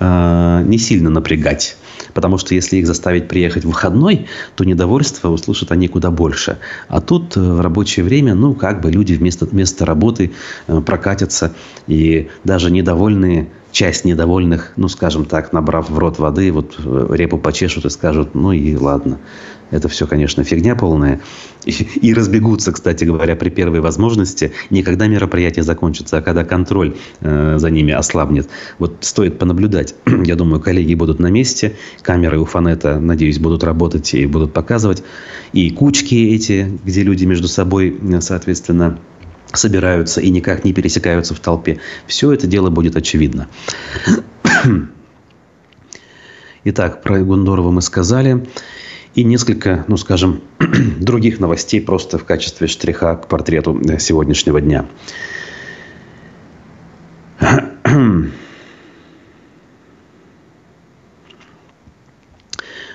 [0.00, 1.76] не сильно напрягать.
[2.14, 6.58] Потому что если их заставить приехать в выходной, то недовольство услышат они куда больше.
[6.88, 10.32] А тут э, в рабочее время, ну, как бы люди вместо, вместо работы
[10.66, 11.52] э, прокатятся.
[11.86, 17.38] И даже недовольные часть недовольных, ну, скажем так, набрав в рот воды, вот э, репу
[17.38, 19.18] почешут и скажут, ну и ладно.
[19.70, 21.20] Это все, конечно, фигня полная.
[21.64, 24.52] И, и разбегутся, кстати говоря, при первой возможности.
[24.70, 28.48] Не когда мероприятие закончится, а когда контроль э, за ними ослабнет.
[28.78, 29.94] Вот стоит понаблюдать.
[30.24, 31.76] Я думаю, коллеги будут на месте.
[32.02, 35.04] Камеры у Фанета, надеюсь, будут работать и будут показывать.
[35.52, 38.98] И кучки эти, где люди между собой, э, соответственно,
[39.52, 41.78] собираются и никак не пересекаются в толпе.
[42.06, 43.48] Все это дело будет очевидно.
[46.64, 48.46] Итак, про Гундорова мы сказали.
[49.14, 50.42] И несколько, ну скажем,
[51.00, 54.86] других новостей просто в качестве штриха к портрету э, сегодняшнего дня.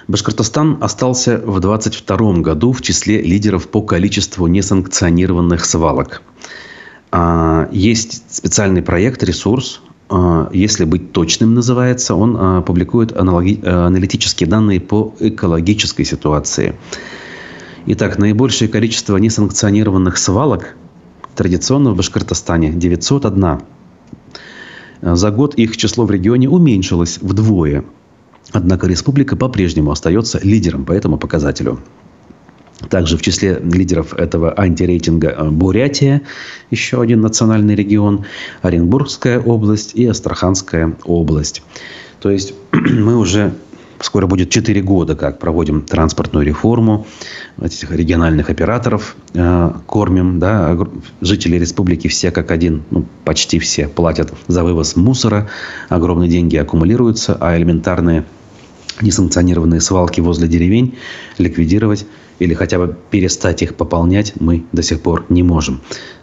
[0.07, 6.21] Башкортостан остался в 2022 году в числе лидеров по количеству несанкционированных свалок.
[7.11, 9.81] А, есть специальный проект «Ресурс»,
[10.53, 16.75] если быть точным называется, он а, публикует аналитические данные по экологической ситуации.
[17.87, 20.75] Итак, наибольшее количество несанкционированных свалок
[21.35, 23.59] традиционно в Башкортостане 901.
[25.01, 27.83] За год их число в регионе уменьшилось вдвое.
[28.51, 31.79] Однако республика по-прежнему остается лидером по этому показателю.
[32.89, 36.21] Также в числе лидеров этого антирейтинга э, Бурятия,
[36.71, 38.25] еще один национальный регион,
[38.61, 41.63] Оренбургская область и Астраханская область.
[42.19, 43.53] То есть мы уже
[44.01, 47.07] скоро будет 4 года, как проводим транспортную реформу,
[47.61, 50.77] этих региональных операторов э, кормим, да,
[51.21, 55.49] жители республики все как один, ну, почти все платят за вывоз мусора,
[55.87, 58.25] огромные деньги аккумулируются, а элементарные
[59.01, 60.97] несанкционированные свалки возле деревень
[61.37, 62.05] ликвидировать
[62.39, 65.81] или хотя бы перестать их пополнять мы до сих пор не можем.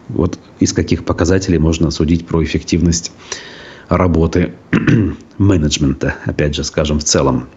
[0.08, 3.12] Вот из каких показателей можно судить про эффективность
[3.88, 4.54] работы
[5.38, 7.48] менеджмента, опять же, скажем, в целом.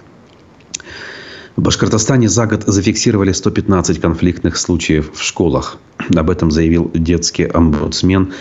[1.55, 5.77] В Башкортостане за год зафиксировали 115 конфликтных случаев в школах.
[6.13, 8.33] Об этом заявил детский омбудсмен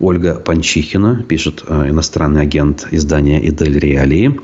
[0.00, 4.40] Ольга Панчихина, пишет э, иностранный агент издания «Идель Реалии».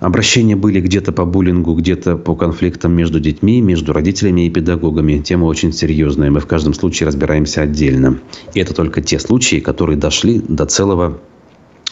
[0.00, 5.18] Обращения были где-то по буллингу, где-то по конфликтам между детьми, между родителями и педагогами.
[5.18, 6.30] Тема очень серьезная.
[6.30, 8.18] Мы в каждом случае разбираемся отдельно.
[8.54, 11.18] И это только те случаи, которые дошли до целого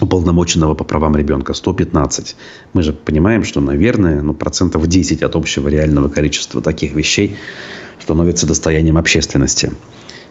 [0.01, 2.37] уполномоченного по правам ребенка 115.
[2.75, 7.37] Мы же понимаем, что, наверное, ну, процентов 10 от общего реального количества таких вещей
[8.01, 9.73] становится достоянием общественности.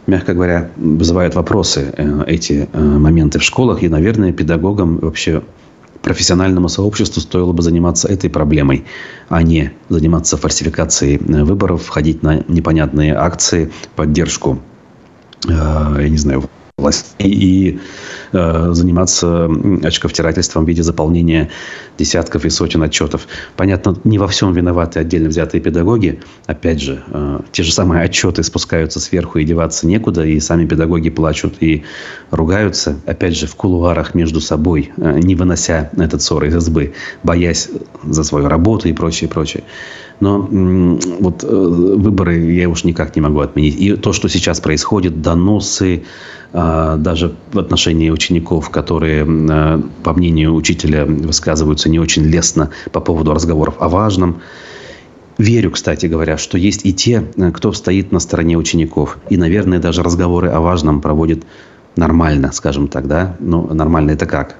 [0.07, 3.83] Мягко говоря, вызывают вопросы э, эти э, моменты в школах.
[3.83, 5.41] И, наверное, педагогам вообще
[6.05, 8.85] профессиональному сообществу стоило бы заниматься этой проблемой,
[9.27, 14.61] а не заниматься фальсификацией э, выборов, ходить на непонятные акции, поддержку,
[15.47, 16.43] я не знаю,
[16.85, 17.79] властей и
[18.33, 19.49] э, заниматься
[19.83, 21.49] очковтирательством в виде заполнения
[21.97, 23.27] десятков и сотен отчетов.
[23.55, 26.19] Понятно, не во всем виноваты отдельно взятые педагоги.
[26.47, 31.09] Опять же, э, те же самые отчеты спускаются сверху и деваться некуда, и сами педагоги
[31.09, 31.85] плачут и
[32.29, 37.69] ругаются, опять же, в кулуарах между собой, э, не вынося этот ссор из избы, боясь
[38.03, 39.63] за свою работу и прочее, прочее.
[40.19, 40.47] Но
[41.19, 43.75] вот э, выборы я уж никак не могу отменить.
[43.75, 46.03] И то, что сейчас происходит, доносы,
[46.57, 53.01] а, даже в отношении учеников, которые, э, по мнению учителя, высказываются не очень лестно по
[53.01, 54.41] поводу разговоров о важном.
[55.37, 59.17] Верю, кстати говоря, что есть и те, э, кто стоит на стороне учеников.
[59.29, 61.43] И, наверное, даже разговоры о важном проводит
[61.97, 63.35] нормально, скажем так, да?
[63.39, 64.55] Ну, нормально это как?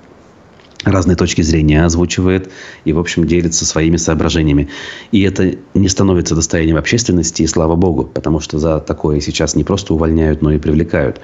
[0.85, 2.49] Разные точки зрения озвучивает
[2.85, 4.69] и, в общем, делится своими соображениями.
[5.11, 9.63] И это не становится достоянием общественности, и слава богу, потому что за такое сейчас не
[9.63, 11.19] просто увольняют, но и привлекают.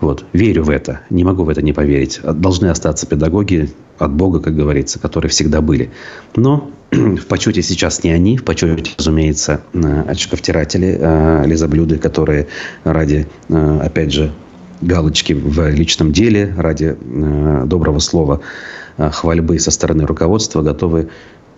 [0.00, 0.24] Вот.
[0.32, 1.00] Верю в это.
[1.10, 2.20] Не могу в это не поверить.
[2.22, 5.90] Должны остаться педагоги от Бога, как говорится, которые всегда были.
[6.34, 8.38] Но в почете сейчас не они.
[8.38, 9.60] В почете, разумеется,
[10.06, 12.46] очковтиратели, э, лизоблюды, которые
[12.84, 14.32] ради, э, опять же,
[14.80, 18.40] галочки в личном деле, ради э, доброго слова,
[18.96, 21.10] э, хвальбы со стороны руководства готовы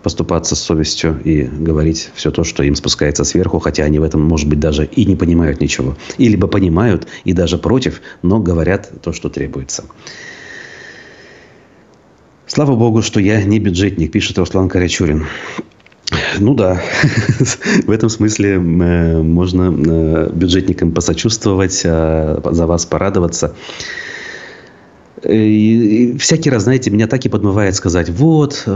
[0.03, 4.21] поступаться с совестью и говорить все то, что им спускается сверху, хотя они в этом,
[4.21, 5.95] может быть, даже и не понимают ничего.
[6.17, 9.85] И либо понимают и даже против, но говорят то, что требуется.
[12.45, 15.25] Слава богу, что я не бюджетник, пишет Руслан Корячурин.
[16.39, 16.81] Ну да,
[17.85, 23.55] в этом смысле э, можно э, бюджетникам посочувствовать, э, за вас порадоваться.
[25.25, 28.67] И всякий раз, знаете, меня так и подмывает сказать, вот,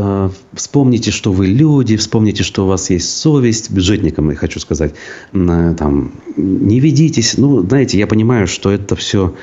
[0.53, 4.93] вспомните, что вы люди, вспомните, что у вас есть совесть, бюджетникам, я хочу сказать,
[5.33, 7.37] там, не ведитесь.
[7.37, 9.33] Ну, знаете, я понимаю, что это все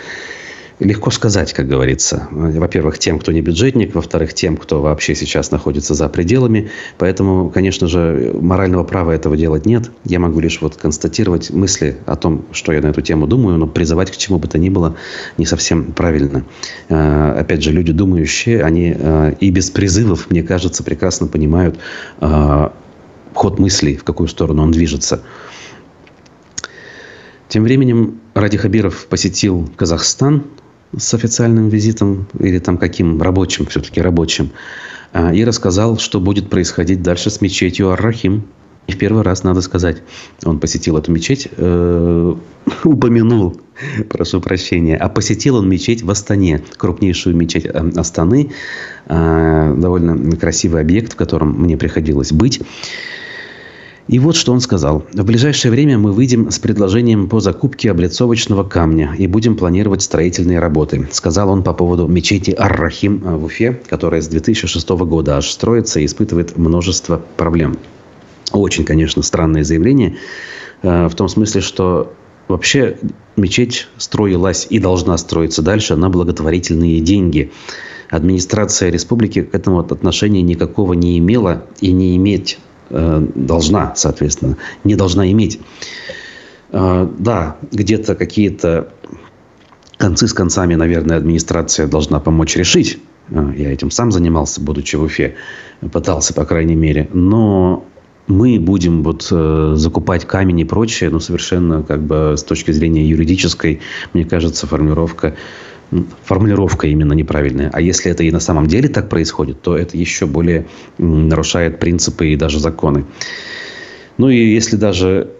[0.85, 2.28] Легко сказать, как говорится.
[2.30, 3.95] Во-первых, тем, кто не бюджетник.
[3.95, 6.70] Во-вторых, тем, кто вообще сейчас находится за пределами.
[6.99, 9.91] Поэтому, конечно же, морального права этого делать нет.
[10.05, 13.66] Я могу лишь вот констатировать мысли о том, что я на эту тему думаю, но
[13.66, 14.95] призывать к чему бы то ни было
[15.39, 16.45] не совсем правильно.
[16.91, 21.78] Э, опять же, люди думающие, они э, и без призывов, мне кажется, прекрасно понимают
[22.20, 22.68] э,
[23.32, 25.22] ход мыслей, в какую сторону он движется.
[27.49, 30.45] Тем временем Ради Хабиров посетил Казахстан
[30.99, 34.51] с официальным визитом или там каким рабочим, все-таки рабочим,
[35.12, 38.45] а, и рассказал, что будет происходить дальше с мечетью Ар-Рахим.
[38.86, 40.03] И в первый раз, надо сказать,
[40.45, 42.34] он посетил эту мечеть, э,
[42.84, 43.59] упомянул,
[44.11, 48.51] прошу прощения, а посетил он мечеть в Астане, крупнейшую мечеть э, Астаны,
[49.07, 52.61] э, довольно красивый объект, в котором мне приходилось быть.
[54.07, 55.05] И вот что он сказал.
[55.12, 60.59] В ближайшее время мы выйдем с предложением по закупке облицовочного камня и будем планировать строительные
[60.59, 66.00] работы, сказал он по поводу мечети Ар-Рахим в Уфе, которая с 2006 года аж строится
[66.00, 67.78] и испытывает множество проблем.
[68.52, 70.16] Очень, конечно, странное заявление
[70.82, 72.12] э, в том смысле, что
[72.46, 72.98] вообще
[73.36, 77.52] мечеть строилась и должна строиться дальше на благотворительные деньги.
[78.11, 84.95] Администрация республики к этому отношения никакого не имела и не иметь Э, должна, соответственно, не
[84.95, 85.61] должна иметь.
[86.74, 88.89] Э, да, где-то какие-то
[89.97, 92.99] концы с концами, наверное, администрация должна помочь решить.
[93.30, 95.37] Э, я этим сам занимался, будучи в Уфе.
[95.93, 97.09] Пытался, по крайней мере.
[97.12, 97.85] Но
[98.26, 99.22] мы будем вот
[99.78, 103.80] закупать камень и прочее, ну, совершенно как бы с точки зрения юридической,
[104.14, 105.37] мне кажется, формулировка
[106.24, 107.70] формулировка именно неправильная.
[107.72, 110.66] А если это и на самом деле так происходит, то это еще более
[110.99, 113.05] нарушает принципы и даже законы.
[114.18, 115.30] Ну и если даже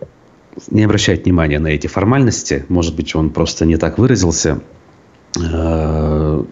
[0.71, 4.61] не обращать внимания на эти формальности, может быть, он просто не так выразился,
[5.41, 6.45] э,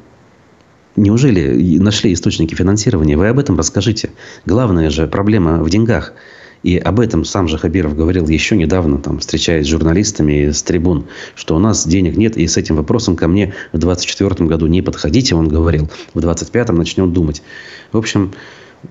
[0.94, 3.16] Неужели нашли источники финансирования?
[3.16, 4.10] Вы об этом расскажите.
[4.44, 6.12] Главная же проблема в деньгах–
[6.62, 11.06] и об этом сам же Хабиров говорил еще недавно, там, встречаясь с журналистами с трибун,
[11.34, 14.82] что у нас денег нет, и с этим вопросом ко мне в 2024 году не
[14.82, 15.88] подходите, он говорил.
[16.14, 17.42] В 2025 начнем думать.
[17.90, 18.32] В общем,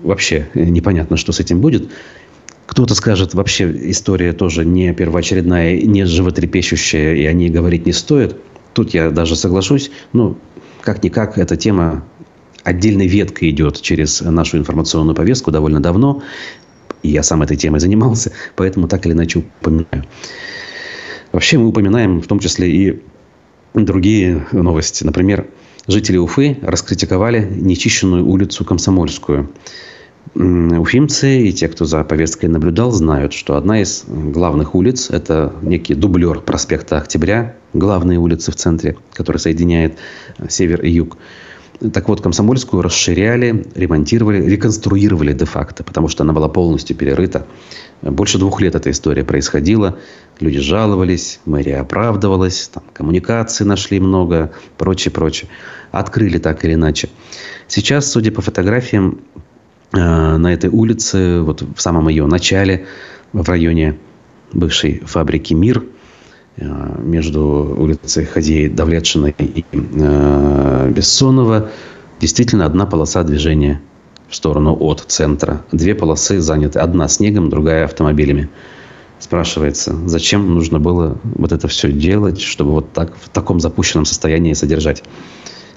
[0.02, 1.90] вообще непонятно, что с этим будет.
[2.66, 8.36] Кто-то скажет, вообще история тоже не первоочередная, не животрепещущая, и о ней говорить не стоит.
[8.72, 9.90] Тут я даже соглашусь.
[10.12, 10.38] Ну,
[10.80, 12.04] как-никак, эта тема
[12.64, 16.22] отдельной веткой идет через нашу информационную повестку довольно давно.
[17.02, 20.04] И я сам этой темой занимался, поэтому так или иначе упоминаю.
[21.32, 23.02] Вообще мы упоминаем в том числе и
[23.74, 25.02] другие новости.
[25.02, 25.46] Например,
[25.88, 29.50] жители Уфы раскритиковали нечищенную улицу Комсомольскую.
[30.34, 35.94] Уфимцы и те, кто за повесткой наблюдал, знают, что одна из главных улиц– это некий
[35.94, 39.98] дублер проспекта Октября, главные улицы в центре, который соединяет
[40.48, 41.18] север и юг.
[41.92, 47.46] Так вот, Комсомольскую расширяли, ремонтировали, реконструировали де-факто, потому что она была полностью перерыта.
[48.02, 49.98] Больше двух лет эта история происходила.
[50.38, 55.48] Люди жаловались, мэрия оправдывалась, там, коммуникации нашли много, прочее, прочее.
[55.90, 57.08] Открыли так или иначе.
[57.68, 59.20] Сейчас, судя по фотографиям,
[59.92, 62.86] э, на этой улице, вот в самом ее начале,
[63.32, 63.98] в районе
[64.52, 65.82] бывшей фабрики «Мир»,
[66.56, 71.70] между улицей Хазеи Давлетшиной и э, Бессонова
[72.20, 73.80] действительно одна полоса движения
[74.28, 75.64] в сторону от центра.
[75.72, 76.78] Две полосы заняты.
[76.78, 78.48] Одна снегом, другая автомобилями.
[79.18, 84.52] Спрашивается, зачем нужно было вот это все делать, чтобы вот так в таком запущенном состоянии
[84.52, 85.04] содержать?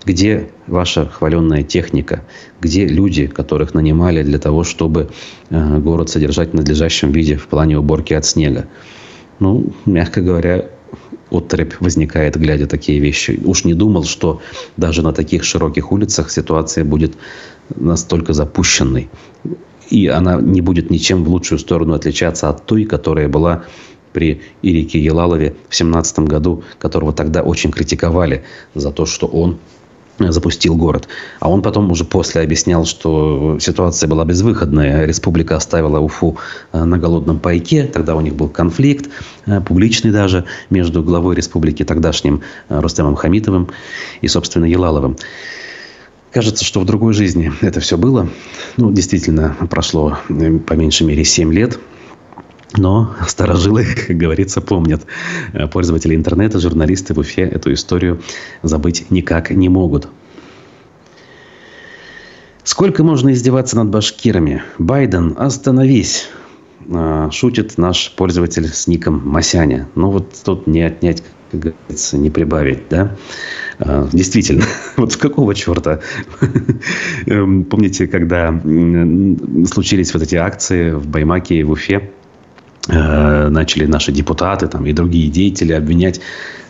[0.04, 2.24] Где ваша хваленная техника?
[2.62, 5.10] Где люди, которых нанимали для того, чтобы
[5.50, 8.66] э, город содержать в надлежащем виде в плане уборки от снега?
[9.40, 10.70] Ну, мягко говоря,
[11.30, 13.40] отрыбь возникает, глядя такие вещи.
[13.44, 14.42] Уж не думал, что
[14.78, 17.16] даже на таких широких улицах ситуация будет
[17.76, 19.10] настолько запущенной.
[19.90, 23.66] И она не будет ничем в лучшую сторону отличаться от той, которая была
[24.14, 29.58] при Ирике Елалове в 17 году, которого тогда очень критиковали за то, что он
[30.20, 31.08] запустил город.
[31.40, 35.06] А он потом уже после объяснял, что ситуация была безвыходная.
[35.06, 36.38] Республика оставила Уфу
[36.72, 37.86] э, на голодном пайке.
[37.86, 39.10] Тогда у них был конфликт,
[39.46, 43.70] э, публичный даже, между главой республики тогдашним э, Рустемом Хамитовым
[44.22, 45.18] и, собственно, Елаловым.
[46.32, 48.28] Кажется, что в другой жизни это все было.
[48.78, 51.80] Ну, действительно, прошло по меньшей мере 7 лет.
[52.78, 55.06] Но старожилы, как говорится, помнят.
[55.72, 58.22] Пользователи интернета, журналисты в Уфе эту историю
[58.64, 60.08] забыть никак не могут.
[62.64, 64.64] Сколько можно издеваться над башкирами?
[64.80, 66.30] Байден, остановись!
[66.92, 69.88] А, шутит наш пользователь с ником Масяня.
[69.96, 73.16] Ну вот тут не отнять, как говорится, не прибавить, да?
[73.78, 74.66] А, действительно,
[74.98, 76.00] вот с какого черта?
[77.28, 78.50] Эм, помните, когда
[79.72, 82.25] случились вот эти акции в Баймаке и в Уфе, Э,
[82.88, 86.22] начали наши депутаты там, и другие деятели обвинять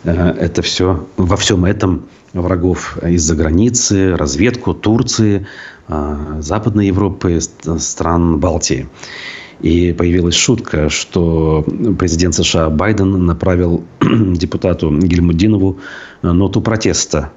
[0.04, 5.46] э, это все, во всем этом врагов из-за границы, разведку Турции,
[5.88, 7.38] э, Западной Европы,
[7.78, 8.88] стран Балтии.
[9.60, 11.64] И появилась шутка, что
[11.98, 15.78] президент США Байден направил депутату Гельмудинову
[16.22, 17.32] ноту протеста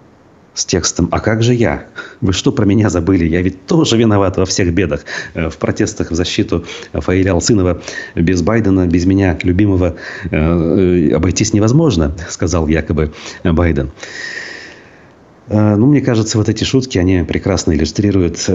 [0.59, 1.85] с текстом «А как же я?
[2.21, 3.25] Вы что про меня забыли?
[3.25, 5.05] Я ведь тоже виноват во всех бедах».
[5.33, 7.81] Э, в протестах в защиту Фаиля Алсынова
[8.15, 9.95] без Байдена, без меня, любимого,
[10.29, 13.91] э, обойтись невозможно, сказал якобы Байден.
[15.47, 18.45] Э, ну, мне кажется, вот эти шутки, они прекрасно иллюстрируют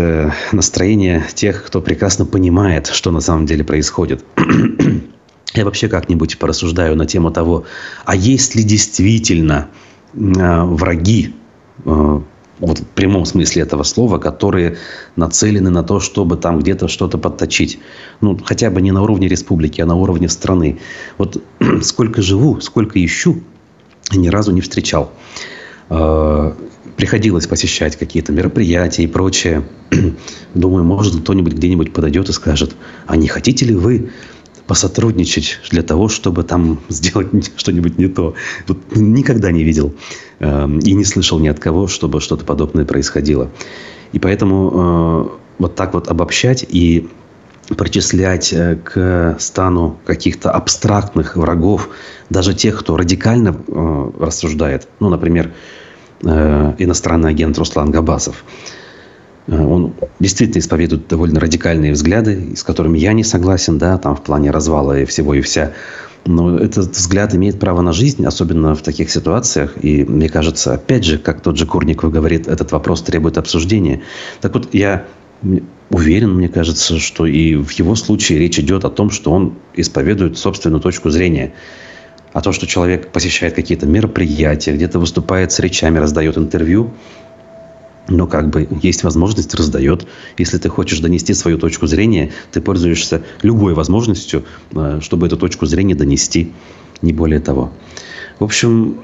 [0.53, 4.25] настроение тех, кто прекрасно понимает, что на самом деле происходит.
[5.55, 7.65] Я вообще как-нибудь порассуждаю на тему того,
[8.05, 9.69] а есть ли действительно
[10.13, 11.44] враги Э,
[11.85, 14.79] вот в прямом смысле этого слова, которые
[15.17, 17.79] нацелены на то, чтобы там где-то что-то подточить.
[18.21, 20.79] Ну, хотя бы не на уровне республики, а на уровне страны.
[21.19, 21.43] Вот
[21.83, 23.43] сколько живу, сколько ищу,
[24.13, 25.13] ни разу не встречал.
[25.91, 26.53] Э,
[26.97, 29.65] приходилось посещать какие-то мероприятия и прочее.
[30.55, 34.11] Думаю, может, кто-нибудь где-нибудь подойдет и скажет, а не хотите ли вы
[34.67, 38.35] посотрудничать для того, чтобы там сделать что-нибудь не то.
[38.69, 39.95] Вот никогда не видел
[40.41, 43.51] э, и не слышал ни от кого, чтобы что-то подобное происходило.
[44.13, 47.09] И поэтому э, вот так вот обобщать и
[47.77, 51.89] причислять э, к стану каких-то абстрактных врагов,
[52.31, 54.89] даже тех, кто радикально э, рассуждает.
[55.01, 55.53] Ну, например,
[56.23, 58.45] э, иностранный агент Руслан Габасов–
[59.49, 64.51] он действительно исповедует довольно радикальные взгляды, с которыми я не согласен, да, там в плане
[64.51, 65.73] развала и всего и вся.
[66.27, 69.75] Но этот взгляд имеет право на жизнь, особенно в таких ситуациях.
[69.83, 74.01] И мне кажется, опять же, как тот же Курников говорит, этот вопрос требует обсуждения.
[74.41, 75.05] Так вот, я
[75.91, 80.39] уверен, мне кажется, что и в его случае речь идет о том, что он исповедует
[80.39, 81.53] собственную точку зрения.
[82.33, 86.93] А то, что человек посещает какие-то мероприятия, где-то выступает с речами, раздает интервью,
[88.09, 90.07] но как бы есть возможность, раздает.
[90.39, 95.67] Если ты хочешь донести свою точку зрения, ты пользуешься любой возможностью, э, чтобы эту точку
[95.67, 96.53] зрения донести,
[97.03, 97.73] не более того.
[98.39, 98.99] В общем,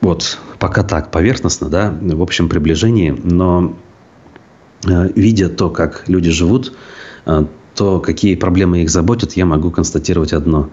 [0.00, 3.76] вот пока так, поверхностно, да, в общем приближении, но
[4.84, 6.76] видя то, как люди живут,
[7.74, 10.70] то, какие проблемы их заботят, я могу констатировать одно.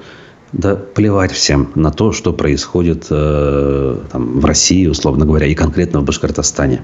[0.52, 6.00] Да плевать всем на то, что происходит э, там, в России, условно говоря, и конкретно
[6.00, 6.82] в Башкортостане.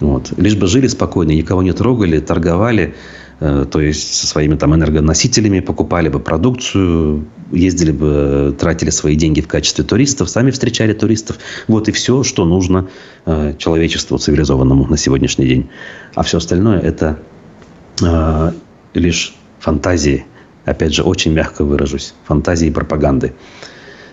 [0.00, 0.32] Вот.
[0.36, 2.94] Лишь бы жили спокойно, никого не трогали, торговали,
[3.40, 9.42] э, то есть со своими там энергоносителями, покупали бы продукцию, ездили бы, тратили свои деньги
[9.42, 11.38] в качестве туристов, сами встречали туристов.
[11.68, 12.88] Вот и все, что нужно
[13.26, 15.70] э, человечеству цивилизованному на сегодняшний день.
[16.14, 17.18] А все остальное это
[18.02, 18.52] э,
[18.94, 20.24] лишь фантазии.
[20.64, 22.14] Опять же, очень мягко выражусь.
[22.24, 23.34] Фантазии и пропаганды.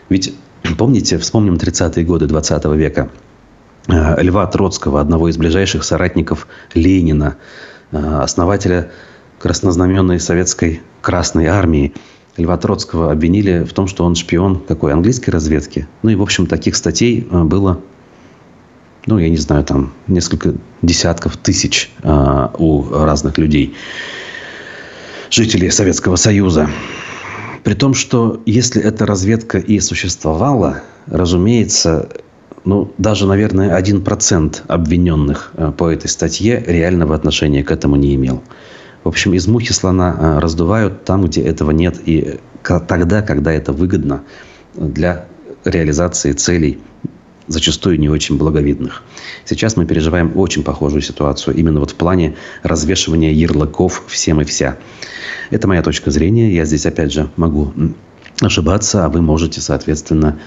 [0.09, 0.33] Ведь,
[0.77, 3.09] помните, вспомним 30-е годы 20 века.
[3.87, 7.37] Э, Льва Троцкого, одного из ближайших соратников Ленина,
[7.91, 8.91] э, основателя
[9.39, 11.93] краснознаменной советской Красной Армии.
[12.35, 15.87] Льва Троцкого обвинили в том, что он шпион какой английской разведки.
[16.03, 17.79] Ну и, в общем, таких статей э, было,
[19.05, 23.73] ну, я не знаю, там несколько десятков тысяч у разных людей
[25.29, 26.69] жителей Советского Союза.
[27.63, 32.09] При том, что если эта разведка и существовала, разумеется,
[32.67, 38.13] ну, даже, наверное, один процент обвиненных э, по этой статье реального отношения к этому не
[38.15, 38.43] имел.
[39.05, 43.71] В общем, из мухи слона э, раздувают там, где этого нет, и тогда, когда это
[43.71, 44.23] выгодно
[44.75, 45.27] для
[45.63, 46.79] реализации целей
[47.47, 49.03] зачастую не очень благовидных.
[49.45, 54.75] Сейчас мы переживаем очень похожую ситуацию, именно вот в плане развешивания ярлыков всем и вся.
[55.51, 56.53] Это моя точка зрения.
[56.53, 57.71] Я здесь, опять же, могу
[58.41, 60.37] ошибаться, а вы можете, соответственно,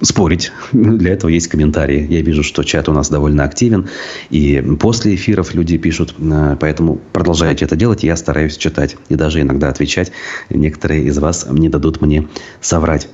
[0.00, 0.52] спорить.
[0.72, 2.06] Для этого есть комментарии.
[2.08, 3.88] Я вижу, что чат у нас довольно активен.
[4.30, 6.14] И после эфиров люди пишут.
[6.20, 8.02] А, поэтому продолжайте это делать.
[8.02, 8.96] Я стараюсь читать.
[9.08, 10.12] И даже иногда отвечать.
[10.50, 12.28] Некоторые из вас не дадут мне
[12.60, 13.08] соврать.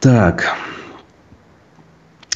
[0.00, 0.56] Так.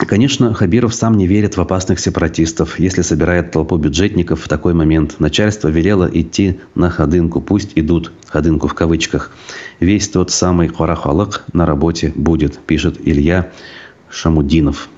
[0.09, 2.81] Конечно, Хабиров сам не верит в опасных сепаратистов.
[2.81, 7.43] Если собирает толпу бюджетников в такой момент, начальство велело идти на ходынку.
[7.43, 9.31] Пусть идут, ходынку в кавычках.
[9.81, 13.53] Весь тот самый хорахалык на работе будет, пишет Илья
[14.09, 14.89] Шамудинов.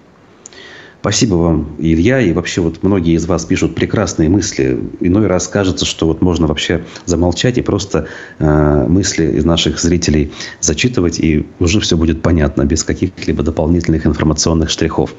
[1.01, 2.21] Спасибо вам, Илья.
[2.21, 4.79] И вообще вот многие из вас пишут прекрасные мысли.
[5.01, 8.07] Иной раз кажется, что вот можно вообще замолчать и просто
[8.39, 10.31] э, мысли из наших зрителей
[10.61, 15.15] зачитывать, и уже все будет понятно, без каких-либо дополнительных информационных штрихов.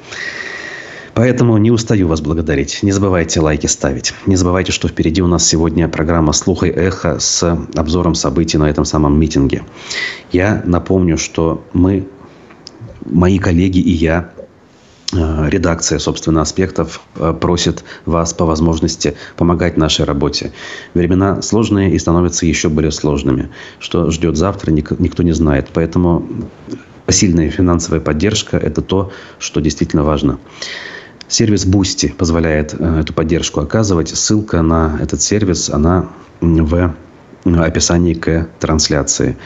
[1.14, 2.78] Поэтому не устаю вас благодарить.
[2.82, 4.14] Не забывайте лайки ставить.
[4.26, 7.42] Не забывайте, что впереди у нас сегодня программа «Слух и эхо» с
[7.74, 9.64] обзором событий на этом самом митинге.
[10.30, 12.06] Я напомню, что мы,
[13.04, 14.30] мои коллеги и я
[15.12, 20.52] редакция, собственно, аспектов э, просит вас по возможности помогать нашей работе.
[20.94, 23.50] Времена сложные и становятся еще более сложными.
[23.78, 25.68] Что ждет завтра, никто не знает.
[25.72, 26.26] Поэтому
[27.08, 30.38] сильная финансовая поддержка– это то, что действительно важно.
[31.28, 34.08] Сервис Boosty позволяет э, эту поддержку оказывать.
[34.08, 36.10] Ссылка на этот сервис, она
[36.40, 36.94] в
[37.44, 39.36] описании к трансляции.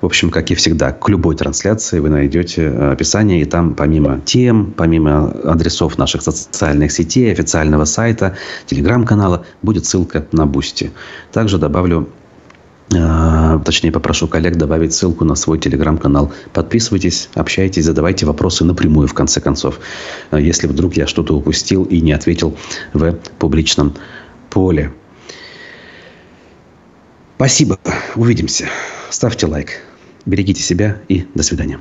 [0.00, 4.20] В общем, как и всегда, к любой трансляции вы найдете э, описание, и там помимо
[4.24, 8.36] тем, помимо адресов наших социальных сетей, официального сайта,
[8.66, 10.90] телеграм-канала, будет ссылка на Boosty.
[11.32, 12.08] Также добавлю
[12.94, 16.32] э, точнее попрошу коллег добавить ссылку на свой телеграм-канал.
[16.54, 19.80] Подписывайтесь, общайтесь, задавайте вопросы напрямую в конце концов,
[20.30, 22.56] э, если вдруг я что-то упустил и не ответил
[22.94, 23.92] в публичном
[24.48, 24.92] поле.
[27.36, 27.78] Спасибо.
[28.16, 28.66] Увидимся.
[29.10, 29.89] Ставьте лайк.
[30.26, 31.78] Берегите себя и до свидания.